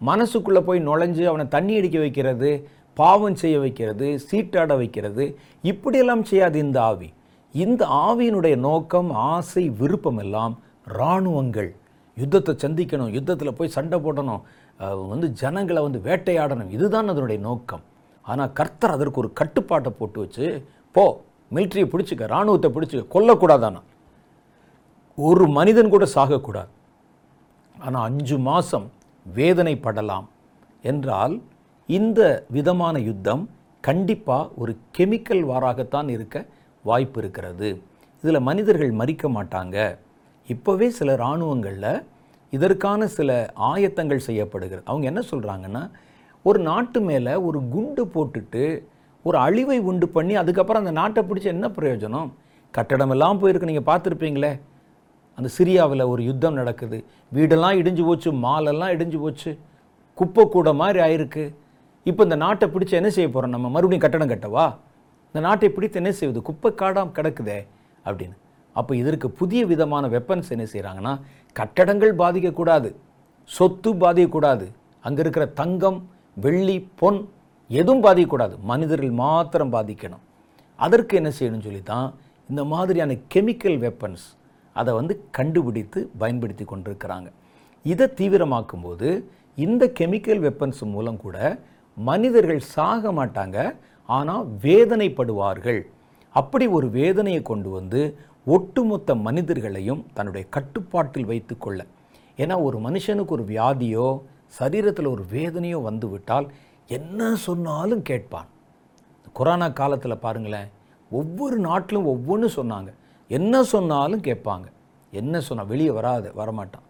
[0.00, 2.50] மனசுக்குள்ளே போய் நுழைஞ்சு அவனை தண்ணி அடிக்க வைக்கிறது
[2.96, 5.24] பாவம் செய்ய வைக்கிறது சீட்டாட வைக்கிறது
[5.72, 7.08] இப்படியெல்லாம் செய்யாது இந்த ஆவி.
[7.54, 10.54] இந்த ஆவியினுடைய நோக்கம் ஆசை விருப்பம் எல்லாம்
[10.98, 11.70] இராணுவங்கள்.
[12.20, 14.42] யுத்தத்தை சந்திக்கணும் யுத்தத்தில் போய் சண்டை போடணும்
[15.12, 17.84] வந்து ஜனங்களை வந்து வேட்டையாடணும் இதுதான் அதனுடைய நோக்கம்.
[18.24, 20.46] ஆனால் கர்த்தர் அதற்கு ஒரு கட்டுப்பாட்டை போட்டு வச்சு
[20.96, 21.04] போ
[21.56, 23.80] மிலிட்ரியை பிடிச்சிக்க இராணுவத்தை பிடிச்சிக்க கொல்லக்கூடாதானா?
[25.18, 26.70] ஒரு மனிதன் கூட சாகக்கூடாது.
[27.84, 28.86] ஆனால் அஞ்சு மாதம்
[29.26, 30.26] வேதனைப்படலாம்
[30.90, 31.34] என்றால்
[31.88, 32.20] இந்த
[32.56, 33.42] விதமான யுத்தம்
[33.84, 36.36] கண்டிப்பாக ஒரு கெமிக்கல் வாராகத்தான் இருக்க
[36.84, 37.68] வாய்ப்பு இருக்கிறது.
[38.24, 39.76] இதில் மனிதர்கள் மறிக்க மாட்டாங்க.
[40.48, 42.04] இப்போவே சில இராணுவங்களில்
[42.50, 44.86] இதற்கான சில ஆயத்தங்கள் செய்யப்படுகிறது.
[44.86, 45.90] அவங்க என்ன சொல்கிறாங்கன்னா
[46.42, 48.82] ஒரு நாட்டு மேலே ஒரு குண்டு போட்டுட்டு
[49.22, 52.30] ஒரு அழிவை உண்டு பண்ணி அதுக்கப்புறம் அந்த நாட்டை பிடிச்ச என்ன பிரயோஜனம்?
[52.78, 54.60] கட்டடமெல்லாம் போயிருக்கு நீங்கள் பார்த்துருப்பீங்களே.
[55.34, 57.04] அந்த சிரியாவில் ஒரு யுத்தம் நடக்குது.
[57.34, 59.58] வீடெல்லாம் இடிஞ்சு போச்சு மாலெல்லாம் இடிஞ்சு போச்சு.
[60.14, 61.54] குப்பை கூட மாதிரி ஆயிருக்கு.
[62.04, 63.68] இப்போ இந்த நாட்டை பிடிச்ச என்ன செய்ய போகிறோம் நம்ம?
[63.68, 64.74] மறுபடியும் கட்டடம் கட்டவா?
[65.26, 66.42] இந்த நாட்டை பிடித்து என்ன செய்வது?
[66.42, 67.66] குப்பை காடாம் கிடக்குதே
[68.04, 68.36] அப்படின்னு.
[68.78, 71.12] அப்போ இதற்கு புதிய விதமான வெப்பன்ஸ் என்ன செய்கிறாங்கன்னா
[71.56, 72.90] கட்டடங்கள் பாதிக்கக்கூடாது
[73.50, 74.66] சொத்து பாதிக்கக்கூடாது
[75.04, 75.98] அங்கே இருக்கிற தங்கம்
[76.36, 77.20] வெள்ளி பொன்
[77.70, 80.22] எதுவும் பாதிக்கக்கூடாது மனிதர்கள் மாத்திரம் பாதிக்கணும்.
[80.78, 82.08] அதற்கு என்ன செய்யணும்னு சொல்லி தான்
[82.48, 84.26] இந்த மாதிரியான கெமிக்கல் வெப்பன்ஸ்
[84.76, 87.28] அதை வந்து கண்டுபிடித்து பயன்படுத்தி கொண்டிருக்கிறாங்க.
[87.84, 89.08] இதை தீவிரமாக்கும்போது
[89.64, 91.36] இந்த கெமிக்கல் வெப்பன்ஸ் மூலம் கூட
[91.96, 93.58] மனிதர்கள் சாக மாட்டாங்க
[94.08, 95.80] ஆனால் வேதனைப்படுவார்கள்.
[96.34, 98.00] அப்படி ஒரு வேதனையை கொண்டு வந்து
[98.46, 101.80] ஒட்டுமொத்த மனிதர்களையும் தன்னுடைய கட்டுப்பாட்டில் வைத்துக்கொள்ள.
[102.42, 104.06] ஏன்னா ஒரு மனுஷனுக்கு ஒரு வியாதியோ
[104.58, 106.46] சரீரத்தில் ஒரு வேதனையோ வந்துவிட்டால்
[106.96, 108.48] என்ன சொன்னாலும் கேட்பான்.
[109.38, 110.70] கொரோனா காலத்தில் பாருங்களேன்
[111.10, 112.90] ஒவ்வொரு நாட்டிலும் ஒவ்வொன்று சொன்னாங்க.
[113.30, 114.66] என்ன சொன்னாலும் கேட்பாங்க.
[115.12, 116.86] என்ன சொன்னால் வெளியே வராது வரமாட்டான்.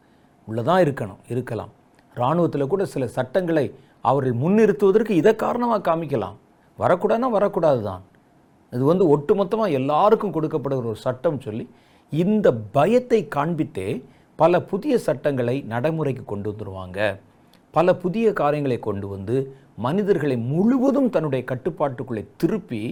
[0.49, 1.73] உள்ளே தான் இருக்கணும் இருக்கலாம்.
[2.15, 3.67] இராணுவத்தில் கூட சில சட்டங்களை
[4.11, 6.37] அவர்கள் முன்னிறுத்துவதற்கு இதை காரணமாக காமிக்கலாம்.
[6.79, 8.03] வரக்கூடாதுன்னா வரக்கூடாது தான்
[8.73, 11.65] இது வந்து ஒட்டுமொத்தமாக எல்லாருக்கும் கொடுக்கப்படுகிற ஒரு சட்டம் சொல்லி
[12.13, 13.89] இந்த பயத்தை காண்பித்தே
[14.39, 16.99] பல புதிய சட்டங்களை நடைமுறைக்கு கொண்டு வந்துடுவாங்க
[17.75, 19.37] பல புதிய காரியங்களை கொண்டு வந்து
[19.77, 22.83] மனிதர்களை முழுவதும் தன்னுடைய கட்டுப்பாட்டுக்குள்ளே திருப்பி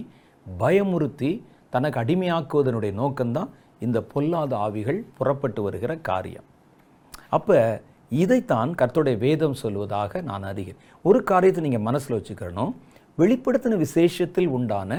[0.45, 1.31] பயமுறுத்தி
[1.69, 6.47] தனக்கு அடிமையாக்குவதனுடைய நோக்கம்தான் இந்த பொல்லாத ஆவிகள் புறப்பட்டு வருகிற காரியம்.
[7.29, 7.57] அப்போ
[8.21, 10.81] இதைத்தான் கர்த்தருடைய வேதம் சொல்வதாக நான் அறிகிறேன்.
[11.05, 12.73] ஒரு காரியத்தை நீங்கள் மனசில் வச்சுக்கிறனும்
[13.17, 14.91] வெளிப்படுத்தின விசேஷத்தில் உண்டான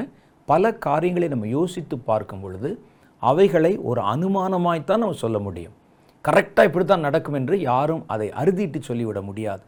[0.49, 2.71] பல காரியங்களை நம்ம யோசித்து பார்க்கும் பொழுது
[3.23, 5.75] அவைகளை ஒரு அனுமானமாய்த்தான் நம்ம சொல்ல முடியும்.
[6.25, 9.63] கரெக்டாக இப்படி தான் நடக்கும் என்று யாரும் அதை அறுதிட்டு சொல்லிவிட முடியாது.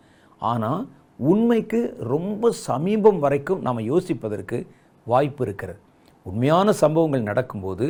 [0.50, 0.82] ஆனால்
[1.30, 1.80] உண்மைக்கு
[2.12, 4.58] ரொம்ப சமீபம் வரைக்கும் நாம் யோசிப்பதற்கு
[5.06, 5.78] வாய்ப்பு இருக்கிறது.
[6.26, 7.86] உண்மையான சம்பவங்கள் நடக்கும்போது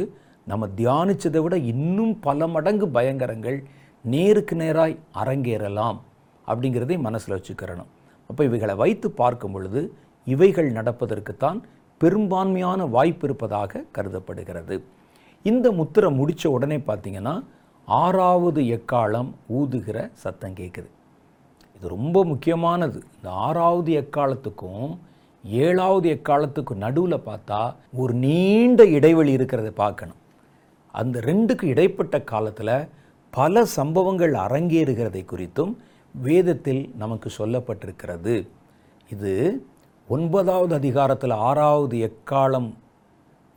[0.50, 3.58] நம்ம தியானிச்சதை விட இன்னும் பல மடங்கு பயங்கரங்கள்
[4.04, 5.98] நேருக்கு நேராய் அரங்கேறலாம்
[6.46, 7.90] அப்படிங்கிறதை மனசில் வச்சுக்கிறணும்.
[8.30, 9.80] அப்போ இவைகளை வைத்து பார்க்கும் பொழுது
[10.26, 11.58] இவைகள் நடப்பதற்குத்தான்
[11.96, 14.84] பெரும்பான்மையான வாய்ப்பு இருப்பதாக கருதப்படுகிறது.
[15.42, 17.44] இந்த முத்திரை முடித்த உடனே பார்த்தீங்கன்னா
[17.84, 20.90] ஆறாவது எக்காலம் ஊதுகிற சத்தம் கேட்குது.
[21.76, 23.02] இது ரொம்ப முக்கியமானது.
[23.16, 24.98] இந்த ஆறாவது எக்காலத்துக்கும்
[25.44, 30.20] ஏழாவது எக்காலத்துக்கும் நடுவில் பார்த்தா ஒரு நீண்ட இடைவெளி இருக்கிறத பார்க்கணும்.
[30.92, 32.88] அந்த ரெண்டுக்கு இடைப்பட்ட காலத்தில்
[33.30, 35.74] பல சம்பவங்கள் அரங்கேறுகிறதை குறித்தும்
[36.14, 38.48] வேதத்தில் நமக்கு சொல்லப்பட்டிருக்கிறது.
[39.10, 39.32] இது
[40.12, 42.66] ஒன்பதாவது அதிகாரத்தில் ஆறாவது எக்காலம்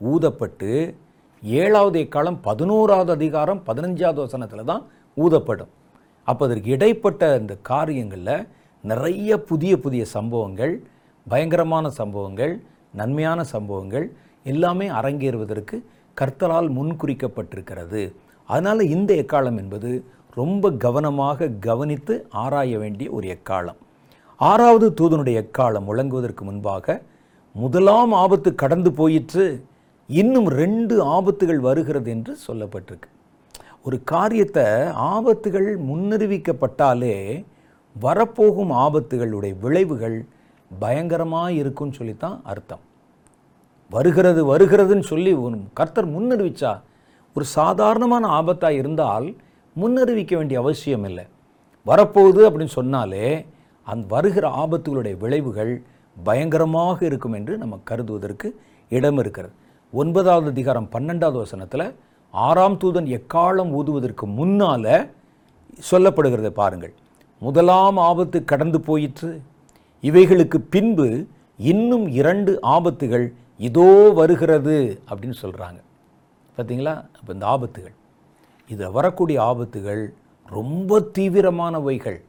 [0.01, 0.69] ஊதப்பட்டு
[1.43, 4.83] ஏழாவது எக்காலம் பதினோராவது அதிகாரம் பதினஞ்சாவது வசனத்தில் தான்
[5.17, 5.71] ஊதப்படும்.
[6.27, 8.47] அப்போ அதற்கு இடைப்பட்ட இந்த காரியங்களில்
[8.83, 10.73] நிறைய புதிய புதிய சம்பவங்கள்
[11.27, 12.53] பயங்கரமான சம்பவங்கள்
[12.99, 14.05] நன்மையான சம்பவங்கள்
[14.53, 15.77] எல்லாமே அரங்கேறுவதற்கு
[16.17, 18.03] கர்த்தரால் முன்குறிக்கப்பட்டிருக்கிறது.
[18.49, 19.91] அதனால் இந்த எக்காலம் என்பது
[20.39, 23.79] ரொம்ப கவனமாக கவனித்து ஆராய வேண்டிய ஒரு எக்காலம்.
[24.37, 27.01] ஆறாவது தூதனுடைய எக்காலம் முழங்குவதற்கு முன்பாக
[27.55, 29.45] முதலாம் ஆபத்து கடந்து போயிற்று
[30.07, 33.09] இன்னும் ரெண்டு ஆபத்துகள் வருகிறது என்று சொல்லப்பட்டிருக்கு.
[33.83, 34.63] ஒரு காரியத்தை
[35.15, 37.45] ஆபத்துகள் முன்னறிவிக்கப்பட்டாலே
[37.95, 40.25] வரப்போகும் ஆபத்துகளுடைய விளைவுகள்
[40.79, 42.83] பயங்கரமாக இருக்கும்னு சொல்லித்தான் அர்த்தம்.
[43.89, 46.79] வருகிறது வருகிறதுன்னு சொல்லி ஒரு கர்த்தர் முன்னறிவிச்சா
[47.35, 49.35] ஒரு சாதாரணமான ஆபத்தாக இருந்தால்
[49.75, 51.25] முன்னறிவிக்க வேண்டிய அவசியம் இல்லை.
[51.85, 53.45] வரப்போகுது அப்படின்னு சொன்னாலே
[53.91, 55.73] அந்த வருகிற ஆபத்துகளுடைய விளைவுகள்
[56.27, 58.47] பயங்கரமாக இருக்கும் என்று நம்ம கருதுவதற்கு
[58.91, 59.53] இடம் இருக்கிறது.
[59.93, 61.85] ஒன்பதாவது அதிகாரம் பன்னெண்டாவது வசனத்தில்
[62.33, 64.93] ஆறாம் தூதன் எக்காலம் ஊதுவதற்கு முன்னால்
[65.89, 66.93] சொல்லப்படுகிறதை பாருங்கள்.
[67.41, 69.31] முதலாம் ஆபத்து கடந்து போயிற்று.
[70.03, 71.07] இவைகளுக்கு பின்பு
[71.71, 73.25] இன்னும் இரண்டு ஆபத்துகள்
[73.67, 74.75] இதோ வருகிறது
[75.09, 75.79] அப்படின்னு சொல்கிறாங்க
[76.57, 77.95] பார்த்தீங்களா அப்போ இந்த ஆபத்துகள்.
[78.69, 80.03] இதில் வரக்கூடிய ஆபத்துகள்
[80.57, 82.19] ரொம்ப தீவிரமானவைகள்.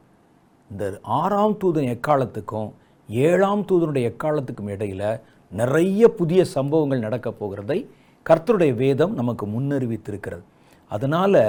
[0.71, 2.69] இந்த ஆறாம் தூதன் எக்காலத்துக்கும்
[3.09, 5.19] ஏழாம் தூதனுடைய எக்காலத்துக்கும் இடையில்
[5.51, 7.77] நிறைய புதிய சம்பவங்கள் நடக்கப் போகிறதை
[8.25, 10.43] கர்த்தருடைய வேதம் நமக்கு முன்னறிவித்திருக்கிறது.
[10.91, 11.41] அதனால்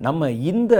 [0.00, 0.74] நம்ம இந்த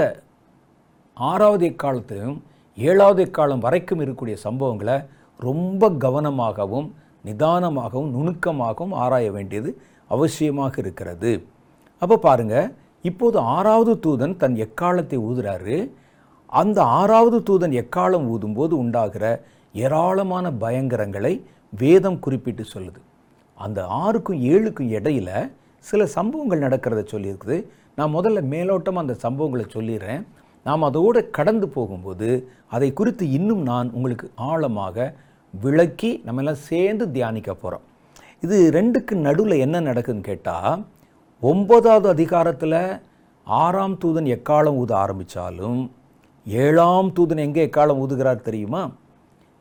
[1.16, 2.38] ஆறாவது எக்காலத்திலும்
[2.78, 4.96] ஏழாவது எக்காலம் வரைக்கும் இருக்கக்கூடிய சம்பவங்களை
[5.40, 6.88] ரொம்ப கவனமாகவும்
[7.24, 9.70] நிதானமாகவும் நுணுக்கமாகவும் ஆராய வேண்டியது
[10.10, 11.32] அவசியமாக இருக்கிறது.
[12.02, 12.56] அப்போ பாருங்க
[13.02, 15.78] இப்போது ஆறாவது தூதன் தன் எக்காலத்தை ஊதுறாரு.
[16.60, 19.24] அந்த ஆறாவது தூதன் எக்காலம் ஊதும்போது உண்டாகிற
[19.84, 21.32] ஏராளமான பயங்கரங்களை
[21.72, 23.00] வேதம் குறிப்பிட்டு சொல்லுது.
[23.58, 25.30] அந்த ஆறுக்கும் ஏழுக்கும் இடையில
[25.84, 27.58] சில சம்பவங்கள் நடக்கிறத சொல்லியிருக்குது.
[27.98, 30.22] நான் முதல்ல மேலோட்டமாக அந்த சம்பவங்களை சொல்லிடுறேன்.
[30.66, 32.28] நாம் அதோடு கடந்து போகும்போது
[32.76, 35.06] அதை குறித்து இன்னும் நான் உங்களுக்கு ஆழமாக
[35.54, 37.84] விளக்கி நம்ம எல்லாம் சேர்ந்து தியானிக்க போகிறோம்
[38.44, 40.80] இது ரெண்டுக்கு நடுவில் என்ன நடக்குதுன்னு கேட்டால்
[41.42, 42.80] ஒன்பதாவது அதிகாரத்தில்
[43.46, 45.80] ஆறாம் தூதன் எக்காலம் ஊத ஆரம்பித்தாலும்
[46.46, 48.90] ஏழாம் தூதன் எங்கே எக்காலம் ஊதுகிறார் தெரியுமா?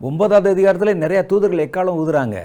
[0.01, 2.37] ஒன்பதாவது அதிகாரத்தில் நிறையா தூதர்கள் எக்காலம் ஊதுறாங்க?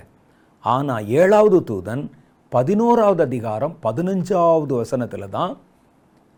[0.60, 2.10] ஆனால் ஏழாவது தூதன்
[2.48, 5.56] பதினோராவது அதிகாரம் பதினஞ்சாவது வசனத்தில் தான்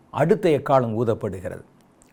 [0.09, 1.63] அடுத்த எக்காலம் ஊதப்படுகிறது.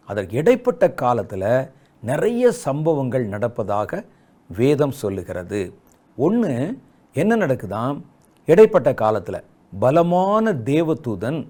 [0.05, 4.05] அதற்கு இடைப்பட்ட காலத்தில் நிறைய சம்பவங்கள் நடப்பதாக
[4.49, 5.75] வேதம் சொல்லுகிறது.
[6.17, 6.79] ஒன்று
[7.13, 8.01] என்ன நடக்குதாம்?
[8.47, 9.45] இடைப்பட்ட காலத்தில்
[9.79, 11.49] பலமான தேவதூதன்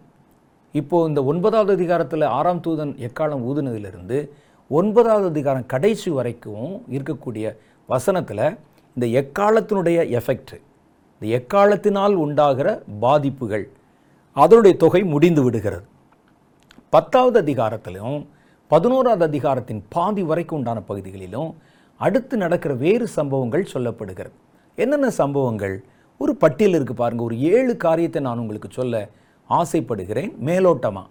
[0.74, 4.18] இப்போது இந்த ஒன்பதாவது அதிகாரத்தில் ஆறாம் தூதன் எக்காலம் ஊதுனதிலிருந்து
[4.70, 7.46] ஒன்பதாவது அதிகாரம் கடைசி வரைக்கும் இருக்கக்கூடிய
[7.88, 8.44] வசனத்தில்
[8.96, 10.54] இந்த எக்காலத்தினுடைய எஃபெக்ட்
[11.14, 12.68] இந்த எக்காலத்தினால் உண்டாகிற
[13.00, 13.66] பாதிப்புகள்
[14.36, 15.84] அதனுடைய தொகை முடிந்து விடுகிறது.
[16.90, 18.26] பத்தாவது அதிகாரத்திலும்
[18.70, 21.50] பதினோராவது அதிகாரத்தின் பாதி வரைக்கும் உண்டான பகுதிகளிலும்
[22.00, 24.36] அடுத்து நடக்கிற வேறு சம்பவங்கள் சொல்லப்படுகிறது.
[24.78, 25.74] என்னென்ன சம்பவங்கள்?
[26.20, 29.08] ஒரு பட்டியல் இருக்குது பாருங்கள் ஒரு ஏழு காரியத்தை நான் உங்களுக்கு சொல்ல
[29.58, 31.08] ஆசைப்படுகிறேன் மேலோட்டமாக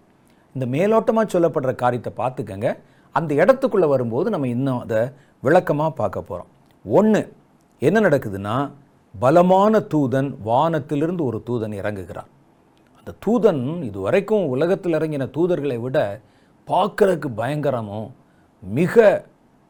[0.54, 2.68] இந்த மேலோட்டமாக சொல்லப்படுற காரியத்தை பார்த்துக்கங்க.
[3.14, 5.00] அந்த இடத்துக்குள்ளே வரும்போது நம்ம இன்னும் அதை
[5.46, 6.50] விளக்கமாக பார்க்க போகிறோம்
[6.84, 7.20] ஒன்று
[7.82, 8.56] என்ன நடக்குதுன்னா
[9.14, 12.30] பலமான தூதன் வானத்திலிருந்து ஒரு தூதன் இறங்குகிறான்.
[12.98, 15.98] அந்த தூதன் இதுவரைக்கும் உலகத்தில் இறங்கின தூதர்களை விட
[16.68, 18.08] பார்க்கறதுக்கு பயங்கரமும்
[18.62, 19.04] மிக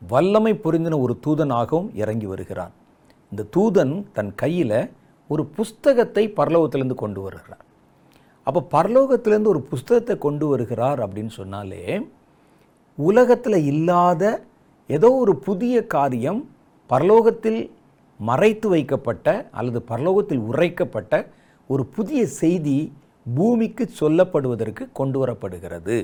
[0.02, 2.72] வல்லமை புரிந்தின ஒரு தூதனாகவும் இறங்கி வருகிறான்.
[3.32, 4.78] இந்த தூதன் தன் கையில்
[5.30, 7.64] ஒரு புஸ்தகத்தை பரலோகத்திலிருந்து கொண்டு வருகிறார்
[8.46, 11.82] அப்போ பரலோகத்திலேருந்து ஒரு புஸ்தகத்தை கொண்டு வருகிறார் அப்படின்னு சொன்னாலே
[12.98, 14.22] உலகத்தில் இல்லாத
[14.88, 16.40] ஏதோ ஒரு புதிய காரியம்
[16.90, 17.60] பரலோகத்தில்
[18.20, 21.14] மறைத்து வைக்கப்பட்ட அல்லது பரலோகத்தில் உரைக்கப்பட்ட
[21.70, 22.78] ஒரு புதிய செய்தி
[23.34, 25.96] பூமிக்கு சொல்லப்படுவதற்கு கொண்டு வரப்படுகிறது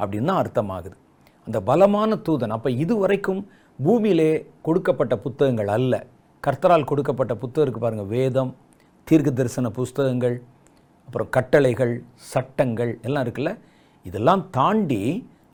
[0.00, 0.96] அப்படின்னு தான் அர்த்தமாகுது.
[1.46, 3.40] அந்த பலமான தூதன் அப்போ இதுவரைக்கும்
[3.78, 4.30] பூமியிலே
[4.62, 5.94] கொடுக்கப்பட்ட புத்தகங்கள் அல்ல.
[6.42, 8.50] கர்த்தரால் கொடுக்கப்பட்ட புத்தகம் இருக்கு பாருங்கள் வேதம்
[9.08, 10.36] தீர்க்க தரிசன புஸ்தகங்கள்
[11.08, 13.58] அப்புறம் கட்டளைகள் சட்டங்கள் எல்லாம் இருக்குல்ல?
[14.04, 15.02] இதெல்லாம் தாண்டி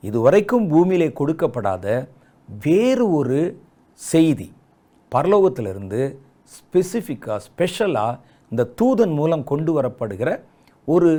[0.01, 1.85] இதுவரைக்கும் பூமியிலே கொடுக்கப்படாத
[2.63, 3.37] வேறு ஒரு
[3.93, 4.47] செய்தி.
[5.15, 6.17] பரலோகத்திலிருந்து
[6.55, 10.41] ஸ்பெசிஃபிக்காக ஸ்பெஷலாக இந்த தூதன் மூலம் கொண்டு வரப்படுகிற
[10.85, 11.11] ஒரு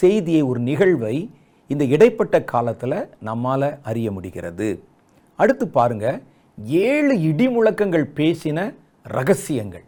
[0.00, 1.30] செய்தியை ஒரு நிகழ்வை
[1.68, 4.68] இந்த இடைப்பட்ட காலத்தில் நம்மால் அறிய முடிகிறது.
[5.36, 6.22] அடுத்து பாருங்கள்
[6.64, 9.84] ஏழு இடி முழக்கங்கள் பேசின ரகசியங்கள்.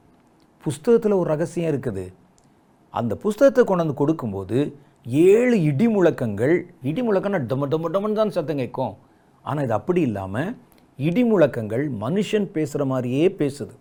[0.64, 2.06] புஸ்தகத்தில் ஒரு ரகசியம் இருக்குது.
[2.94, 4.58] அந்த புஸ்தகத்தை கொண்டு வந்து கொடுக்கும்போது
[5.30, 6.54] ஏழு இடி முழக்கங்கள்
[6.90, 8.94] இடி முழக்கம்னா டொம டம டமன் தான் சத்தம் கேட்கும்.
[9.44, 10.50] ஆனால் இது அப்படி இல்லாமல்
[10.98, 13.74] இடி முழக்கங்கள் மனுஷன் பேசுகிற மாதிரியே பேசுது.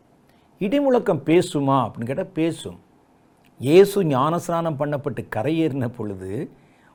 [0.62, 2.78] இடி முழக்கம் பேசுமா அப்படின்னு கேட்டால் பேசும்.
[3.62, 6.32] இயேசு ஞானஸ்நானம் பண்ணப்பட்டு கரையேறின பொழுது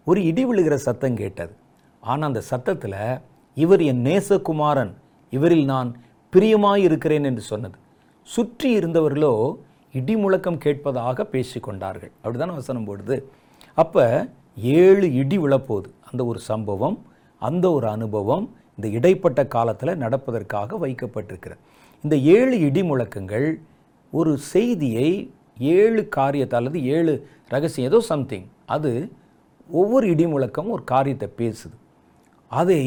[0.07, 1.55] ஒரு இடி விழுகிற சத்தம் கேட்டது.
[2.03, 3.00] ஆனால் அந்த சத்தத்தில்
[3.57, 4.92] இவர் என் நேசகுமாரன்
[5.33, 5.90] இவரில் நான்
[6.33, 7.77] பிரியமாக இருக்கிறேன் என்று சொன்னது.
[8.29, 9.35] சுற்றி இருந்தவர்களோ
[9.98, 12.12] இடி முழக்கம் கேட்பதாக பேசிக்கொண்டார்கள்.
[12.22, 13.16] அப்படிதான் வசனம் போடுது?
[13.83, 14.04] அப்போ
[14.80, 15.88] ஏழு இடி விழப்போகுது.
[16.09, 16.96] அந்த ஒரு சம்பவம்
[17.42, 18.44] அந்த ஒரு அனுபவம்
[18.76, 21.61] இந்த இடைப்பட்ட காலத்தில் நடப்பதற்காக வைக்கப்பட்டிருக்கிறது.
[22.04, 23.46] இந்த ஏழு இடி முழக்கங்கள்
[24.12, 25.09] ஒரு செய்தியை
[25.76, 27.12] ஏழு காரியத்தை அல்லது ஏழு
[27.54, 28.92] ரகசியம் ஏதோ சம்திங் அது
[29.80, 31.76] ஒவ்வொரு இடி முழக்கமும் ஒரு காரியத்தை பேசுது.
[32.50, 32.80] அதை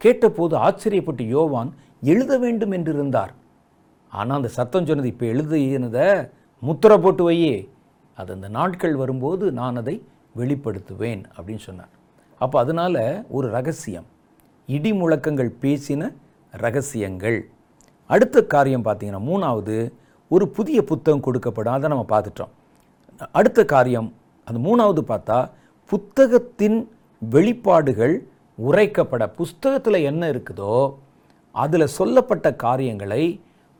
[0.00, 1.70] கேட்டபோது ஆச்சரியப்பட்டு யோவான்
[2.12, 3.32] எழுத வேண்டும் என்றிருந்தார்.
[4.12, 6.06] ஆனால் அந்த சத்தம் சொன்னது இப்போ எழுதினதை
[6.66, 7.56] முத்திரை போட்டு வையே.
[8.18, 9.94] அது அந்த நாட்கள் வரும்போது நான் அதை
[10.40, 11.92] வெளிப்படுத்துவேன் அப்படின்னு சொன்னார்.
[12.40, 14.06] அப்போ அதனால் ஒரு ரகசியம்.
[14.68, 16.12] இடி முழக்கங்கள் பேசின
[16.64, 17.38] ரகசியங்கள்.
[18.10, 19.76] அடுத்த காரியம் பார்த்தீங்கன்னா மூணாவது
[20.28, 21.76] ஒரு புதிய புத்தகம் கொடுக்கப்படும்.
[21.76, 22.52] அதை நம்ம பார்த்துட்டோம்.
[23.38, 24.08] அடுத்த காரியம்
[24.46, 25.38] அந்த மூணாவது பார்த்தா
[25.90, 26.78] புத்தகத்தின்
[27.30, 28.14] வெளிப்பாடுகள்
[28.58, 30.74] உரைக்கப்பட புஸ்தகத்தில் என்ன இருக்குதோ
[31.54, 33.22] அதில் சொல்லப்பட்ட காரியங்களை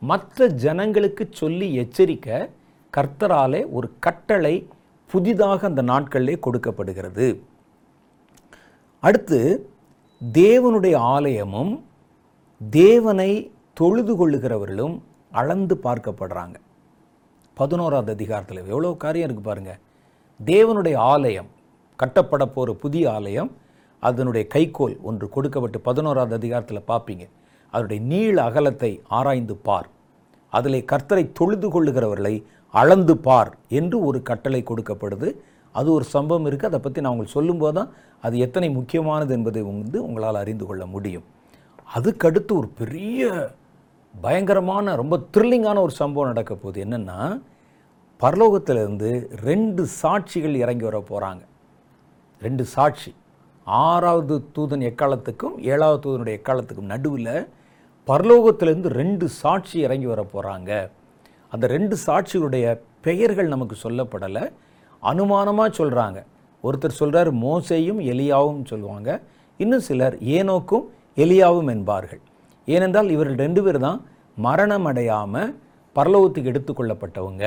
[0.02, 2.48] மற்ற ஜனங்களுக்கு சொல்லி எச்சரிக்க
[2.96, 4.54] கர்த்தராலே ஒரு கட்டளை
[5.10, 7.26] புதிதாக அந்த நாட்களிலே கொடுக்கப்படுகிறது.
[9.02, 9.38] அடுத்து
[10.20, 11.72] தேவனுடைய ஆலயமும்
[12.60, 13.30] தேவனை
[13.80, 14.94] தொழுது கொள்ளுகிறவர்களும்
[15.40, 16.56] அளந்து பார்க்கப்படுறாங்க.
[17.56, 19.80] பதினோராவது அதிகாரத்தில் எவ்வளோ காரியம் இருக்குது பாருங்கள்
[20.40, 21.50] தேவனுடைய ஆலயம்
[21.98, 23.50] கட்டப்பட போகிற புதிய ஆலயம்
[24.02, 27.24] அதனுடைய கைக்கோல் ஒன்று கொடுக்கப்பட்டு பதினோராவது அதிகாரத்தில் பார்ப்பீங்க
[27.72, 29.88] அதனுடைய நீள அகலத்தை ஆராய்ந்து பார்.
[30.52, 32.34] அதிலே கர்த்தரை தொழுது கொள்ளுகிறவர்களை
[32.80, 35.28] அளந்து பார் என்று ஒரு கட்டளை கொடுக்கப்படுது.
[35.74, 37.90] அது ஒரு சம்பவம் இருக்குது அதை பற்றி நான் உங்களுக்கு சொல்லும்போது தான்
[38.26, 41.26] அது எத்தனை முக்கியமானது என்பதை வந்து உங்களால் அறிந்து கொள்ள முடியும்.
[41.96, 43.30] அதுக்கடுத்து ஒரு பெரிய
[44.14, 46.78] பயங்கரமான ரொம்ப த்ரில்லிங்கான ஒரு சம்பவம் நடக்க போகுது.
[46.86, 47.18] என்னென்னா
[48.20, 49.10] பரலோகத்திலிருந்து
[49.48, 51.42] ரெண்டு சாட்சிகள் இறங்கி வர போகிறாங்க
[52.42, 53.10] ரெண்டு சாட்சி.
[53.66, 57.34] ஆறாவது தூதன் எக்காலத்துக்கும் ஏழாவது தூதனுடைய எக்காலத்துக்கும் நடுவில்
[58.08, 60.70] பரலோகத்திலேருந்து ரெண்டு சாட்சி இறங்கி வர போகிறாங்க
[61.52, 62.66] அந்த ரெண்டு சாட்சிகளுடைய
[63.06, 64.44] பெயர்கள் நமக்கு சொல்லப்படலை.
[65.02, 66.18] அனுமானமாக சொல்கிறாங்க
[66.64, 69.10] ஒருத்தர் சொல்கிறார் மோசையும் எலியாவும் சொல்லுவாங்க.
[69.60, 70.84] இன்னும் சிலர் ஏனோக்கும்
[71.24, 72.22] எலியாவும் என்பார்கள்.
[72.68, 73.98] ஏனென்றால் இவர்கள் ரெண்டு பேர் தான்
[74.46, 75.50] மரணம் அடையாமல்
[75.96, 77.44] பரலோகத்துக்கு எடுத்துக்கொள்ளப்பட்டவங்க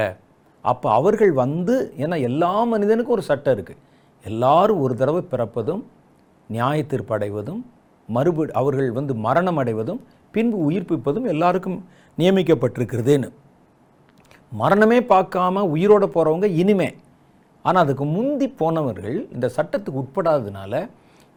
[0.66, 3.82] அப்போ அவர்கள் வந்து ஏன்னா எல்லா மனிதனுக்கும் ஒரு சட்டம் இருக்குது
[4.26, 5.82] எல்லாரும் ஒரு தடவை பிறப்பதும்
[6.50, 6.80] நியாய
[8.10, 10.02] மறுபடி அவர்கள் வந்து மரணம் அடைவதும்
[10.34, 11.78] பின்பு உயிர்ப்பிப்பதும் எல்லாருக்கும்
[12.18, 13.30] நியமிக்கப்பட்டிருக்கிறதுன்னு.
[14.62, 16.90] மரணமே பார்க்காம உயிரோட போகிறவங்க இனிமே.
[17.66, 20.74] ஆனால் அதுக்கு முந்தி போனவர்கள் இந்த சட்டத்துக்கு உட்படாததுனால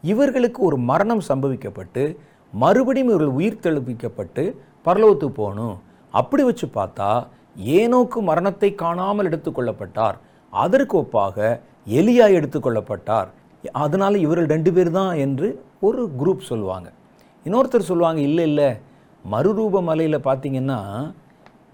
[0.04, 2.02] இவர்களுக்கு ஒரு மரணம் சம்பவிக்கப்பட்டு
[2.52, 4.42] மறுபடியும் இவர்கள் உயிர் தெளிவிக்கப்பட்டு
[4.86, 5.76] பரலோகத்துக்கு போகணும்.
[6.14, 7.08] அப்படி வச்சு பார்த்தா
[7.78, 10.18] ஏனோக்கு மரணத்தை காணாமல் எடுத்துக்கொள்ளப்பட்டார்
[10.52, 11.48] அதற்கு ஒப்பாக
[12.00, 13.28] எலியா எடுத்துக்கொள்ளப்பட்டார்
[13.82, 15.48] அதனால் இவர்கள் ரெண்டு பேர் தான் என்று
[15.86, 16.88] ஒரு குரூப் சொல்லுவாங்க.
[17.46, 18.68] இன்னொருத்தர் சொல்லுவாங்க இல்லை இல்லை.
[19.24, 20.78] மறுரூப மலையில் பார்த்தீங்கன்னா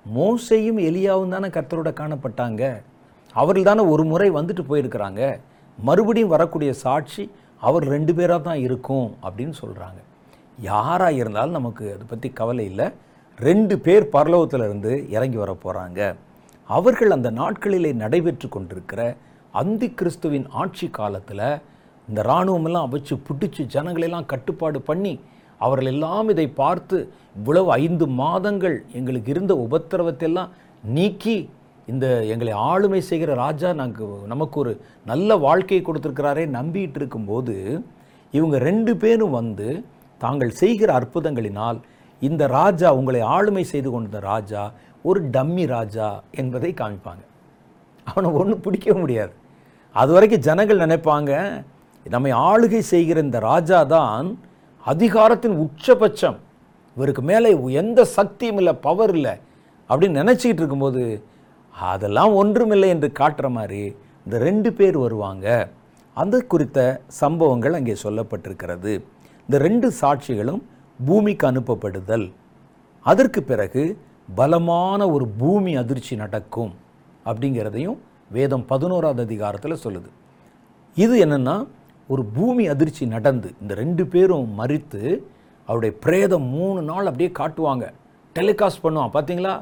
[0.07, 2.63] மோசையும் எலியாவும் தானே கர்த்தரோட காணப்பட்டாங்க?
[3.35, 5.23] அவர்கள் தானே ஒரு முறை வந்துட்டு போயிருக்கிறாங்க.
[5.79, 7.25] மறுபடியும் வரக்கூடிய சாட்சி
[7.63, 10.01] அவர் ரெண்டு பேராக தான் இருக்கும் அப்படின்னு சொல்கிறாங்க
[10.59, 12.87] யாராக இருந்தாலும் நமக்கு அதை பற்றி கவலை இல்லை.
[13.39, 16.01] ரெண்டு பேர் பரலோகத்தில் இருந்து இறங்கி வர போகிறாங்க
[16.71, 19.01] அவர்கள் அந்த நாட்களிலே நடைபெற்று கொண்டிருக்கிற
[19.55, 21.47] அந்தி கிறிஸ்துவின் ஆட்சி காலத்தில்
[22.09, 25.21] இந்த இராணுவமெல்லாம் வச்சு பிடிச்சி ஜனங்களெல்லாம் கட்டுப்பாடு பண்ணி
[25.65, 26.97] அவர்கள் எல்லாம் இதை பார்த்து
[27.39, 30.53] இவ்வளவு ஐந்து மாதங்கள் எங்களுக்கு இருந்த உபத்திரவத்தையெல்லாம்
[30.97, 31.37] நீக்கி
[31.93, 34.73] இந்த எங்களை ஆளுமை செய்கிற ராஜா நாங்கள் நமக்கு ஒரு
[35.11, 37.57] நல்ல வாழ்க்கையை கொடுத்துருக்கிறாரே நம்பிட்டு இருக்கும்போது
[38.35, 39.69] இவங்க ரெண்டு பேரும் வந்து
[40.21, 41.79] தாங்கள் செய்கிற அற்புதங்களினால்
[42.23, 44.63] இந்த ராஜா உங்களை ஆளுமை செய்து கொண்ட ராஜா
[45.09, 46.09] ஒரு டம்மி ராஜா
[46.41, 47.23] என்பதை காமிப்பாங்க.
[48.07, 49.35] அவனை ஒன்றும் பிடிக்க முடியாது.
[49.97, 51.33] அது வரைக்கும் ஜனங்கள் நினைப்பாங்க
[52.07, 54.27] நம்மை ஆளுகை செய்கிற இந்த ராஜா தான்
[54.93, 56.39] அதிகாரத்தின் உச்சபட்சம்
[56.97, 57.51] இவருக்கு மேலே
[57.83, 59.35] எந்த சக்தியும் இல்லை பவர் இல்லை
[59.91, 61.05] அப்படின்னு நினச்சிக்கிட்டு இருக்கும்போது
[61.75, 63.83] அதெல்லாம் ஒன்றுமில்லை என்று காட்டுற மாதிரி
[64.27, 65.47] இந்த ரெண்டு பேர் வருவாங்க.
[66.17, 66.79] அந்த குறித்த
[67.21, 68.93] சம்பவங்கள் அங்கே சொல்லப்பட்டிருக்கிறது.
[69.47, 70.63] இந்த ரெண்டு சாட்சிகளும்
[70.99, 72.27] பூமிக்கு அனுப்பப்படுதல்.
[73.07, 73.83] அதற்கு பிறகு
[74.35, 76.73] பலமான ஒரு பூமி அதிர்ச்சி நடக்கும்
[77.29, 77.99] அப்படிங்கிறதையும்
[78.37, 80.11] வேதம் பதினோராவது அதிகாரத்தில் சொல்லுது.
[80.97, 81.57] இது என்னென்னா
[82.13, 85.03] ஒரு பூமி அதிர்ச்சி நடந்து இந்த ரெண்டு பேரும் மறித்து
[85.69, 87.85] அவருடைய பிரேதம் மூணு நாள் அப்படியே காட்டுவாங்க.
[88.37, 89.13] டெலிகாஸ்ட் பண்ணுவான்.
[89.17, 89.53] பார்த்தீங்களா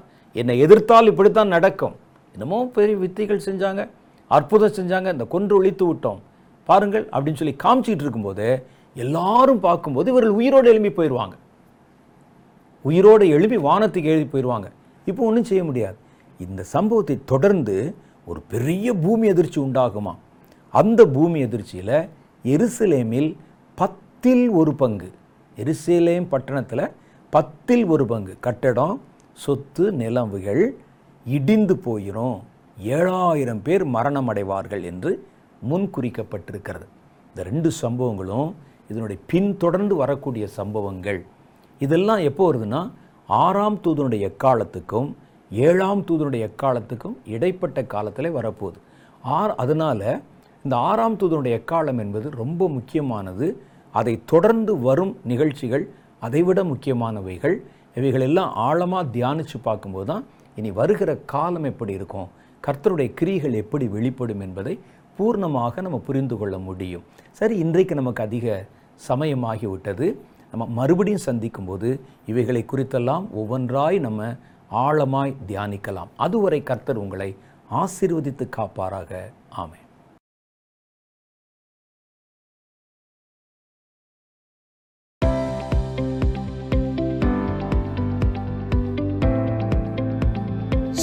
[0.41, 1.95] என்னை எதிர்த்தால் இப்படித்தான் நடக்கும்.
[2.35, 3.83] என்னமோ பெரிய வித்தைகள் செஞ்சாங்க.
[4.31, 5.09] அற்புதம் செஞ்சாங்க.
[5.17, 6.21] இந்த கொன்று ஒழித்து விட்டோம்.
[6.69, 8.47] பாருங்கள் அப்படின்னு சொல்லி காமிச்சிட்டு இருக்கும்போது
[9.05, 11.37] எல்லாரும் பார்க்கும்போது இவர்கள் உயிரோடு எழுப்பி போயிடுவாங்க
[12.85, 14.69] உயிரோடு எழுப்பி வானத்துக்கு எழுதி போயிடுவாங்க
[15.11, 15.97] இப்போ ஒன்றும் செய்ய முடியாது.
[16.47, 17.77] இந்த சம்பவத்தை தொடர்ந்து
[18.31, 20.13] ஒரு பெரிய பூமி அதிர்ச்சி உண்டாகுமா?
[20.81, 21.97] அந்த பூமி அதிர்ச்சியில்
[22.45, 23.37] எருசலேமில்
[23.75, 25.11] பத்தில் ஒரு பங்கு.
[25.57, 26.85] எருசலேம் பட்டணத்தில்
[27.31, 28.33] பத்தில் ஒரு பங்கு.
[28.41, 29.01] கட்டடம்
[29.33, 30.63] சொத்து நிலவுகள்
[31.27, 32.39] இடிந்து போயிடும்
[32.83, 35.11] ஏழாயிரம் பேர் மரணம் அடைவார்கள் என்று
[35.61, 36.87] முன் குறிக்கப்பட்டிருக்கிறது
[37.29, 38.51] இந்த ரெண்டு சம்பவங்களும்
[38.89, 41.21] இதனுடைய பின்தொடர்ந்து வரக்கூடிய சம்பவங்கள்.
[41.79, 42.91] இதெல்லாம் எப்போ வருதுன்னா
[43.27, 45.09] ஆறாம் தூதனுடைய எக்காலத்துக்கும்
[45.51, 48.79] ஏழாம் தூதனுடைய எக்காலத்துக்கும் இடைப்பட்ட காலத்தில் வரப்போகுது.
[49.23, 50.07] ஆர் அதனால்
[50.65, 53.47] இந்த ஆறாம் தூதனுடைய எக்காலம் என்பது ரொம்ப முக்கியமானது.
[53.95, 55.85] அதை தொடர்ந்து வரும் நிகழ்ச்சிகள்
[56.27, 57.57] அதைவிட முக்கியமானவைகள்
[57.99, 60.25] இவைகளெல்லாம் ஆழமாக தியானித்து பார்க்கும்போது தான்
[60.57, 62.29] இனி வருகிற காலம் எப்படி இருக்கும்
[62.65, 64.75] கர்த்தருடைய கிரிகள் எப்படி வெளிப்படும் என்பதை
[65.19, 67.05] பூர்ணமாக நம்ம புரிந்து கொள்ள முடியும்.
[67.39, 68.47] சரி இன்றைக்கு நமக்கு அதிக
[69.09, 70.07] சமயமாகிவிட்டது
[70.53, 71.89] நம்ம மறுபடியும் சந்திக்கும்போது
[72.31, 74.33] இவைகளை குறித்தெல்லாம் ஒவ்வொன்றாய் நம்ம
[74.87, 76.11] ஆழமாய் தியானிக்கலாம்.
[76.17, 77.31] அதுவரை கர்த்தர் உங்களை
[77.83, 79.13] ஆசீர்வதித்து காப்பாராக.
[79.63, 79.81] ஆமை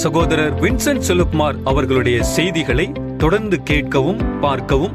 [0.02, 4.94] சகோதரர் வின்சென்ட் செலுக்குமார் அவர்களுடைய செய்திகளை தொடர்ந்து கேட்கவும் பார்க்கவும்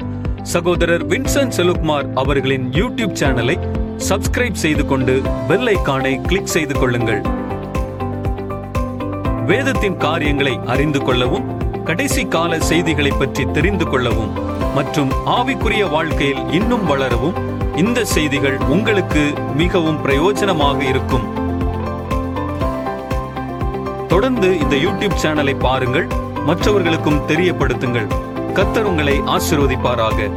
[0.53, 3.55] சகோதரர் வின்சென்ட் செலுக்குமார் அவர்களின் யூடியூப் சேனலை
[4.07, 5.15] சப்ஸ்கிரைப் செய்து கொண்டு
[5.49, 7.21] பெல் ஐக்கானை கிளிக் செய்து கொள்ளுங்கள்.
[9.51, 11.47] வேதத்தின் காரியங்களை அறிந்து கொள்ளவும்
[11.83, 14.33] கடைசி கால செய்திகளை பற்றி தெரிந்து கொள்ளவும்
[14.75, 17.39] மற்றும் ஆவிக்குரிய வாழ்க்கையில் இன்னும் வளரவும்
[17.83, 19.25] இந்த செய்திகள் உங்களுக்கு
[19.61, 21.25] மிகவும் பிரயோஜனமாக இருக்கும்.
[24.15, 26.07] தொடர்ந்து இந்த யூடியூப் சேனலை பாருங்கள்
[26.45, 28.07] மற்றவர்களுக்கும் தெரியப்படுத்துங்கள்.
[28.53, 30.29] கத்தர் உங்களை ஆசிர்வதிப்பாராக.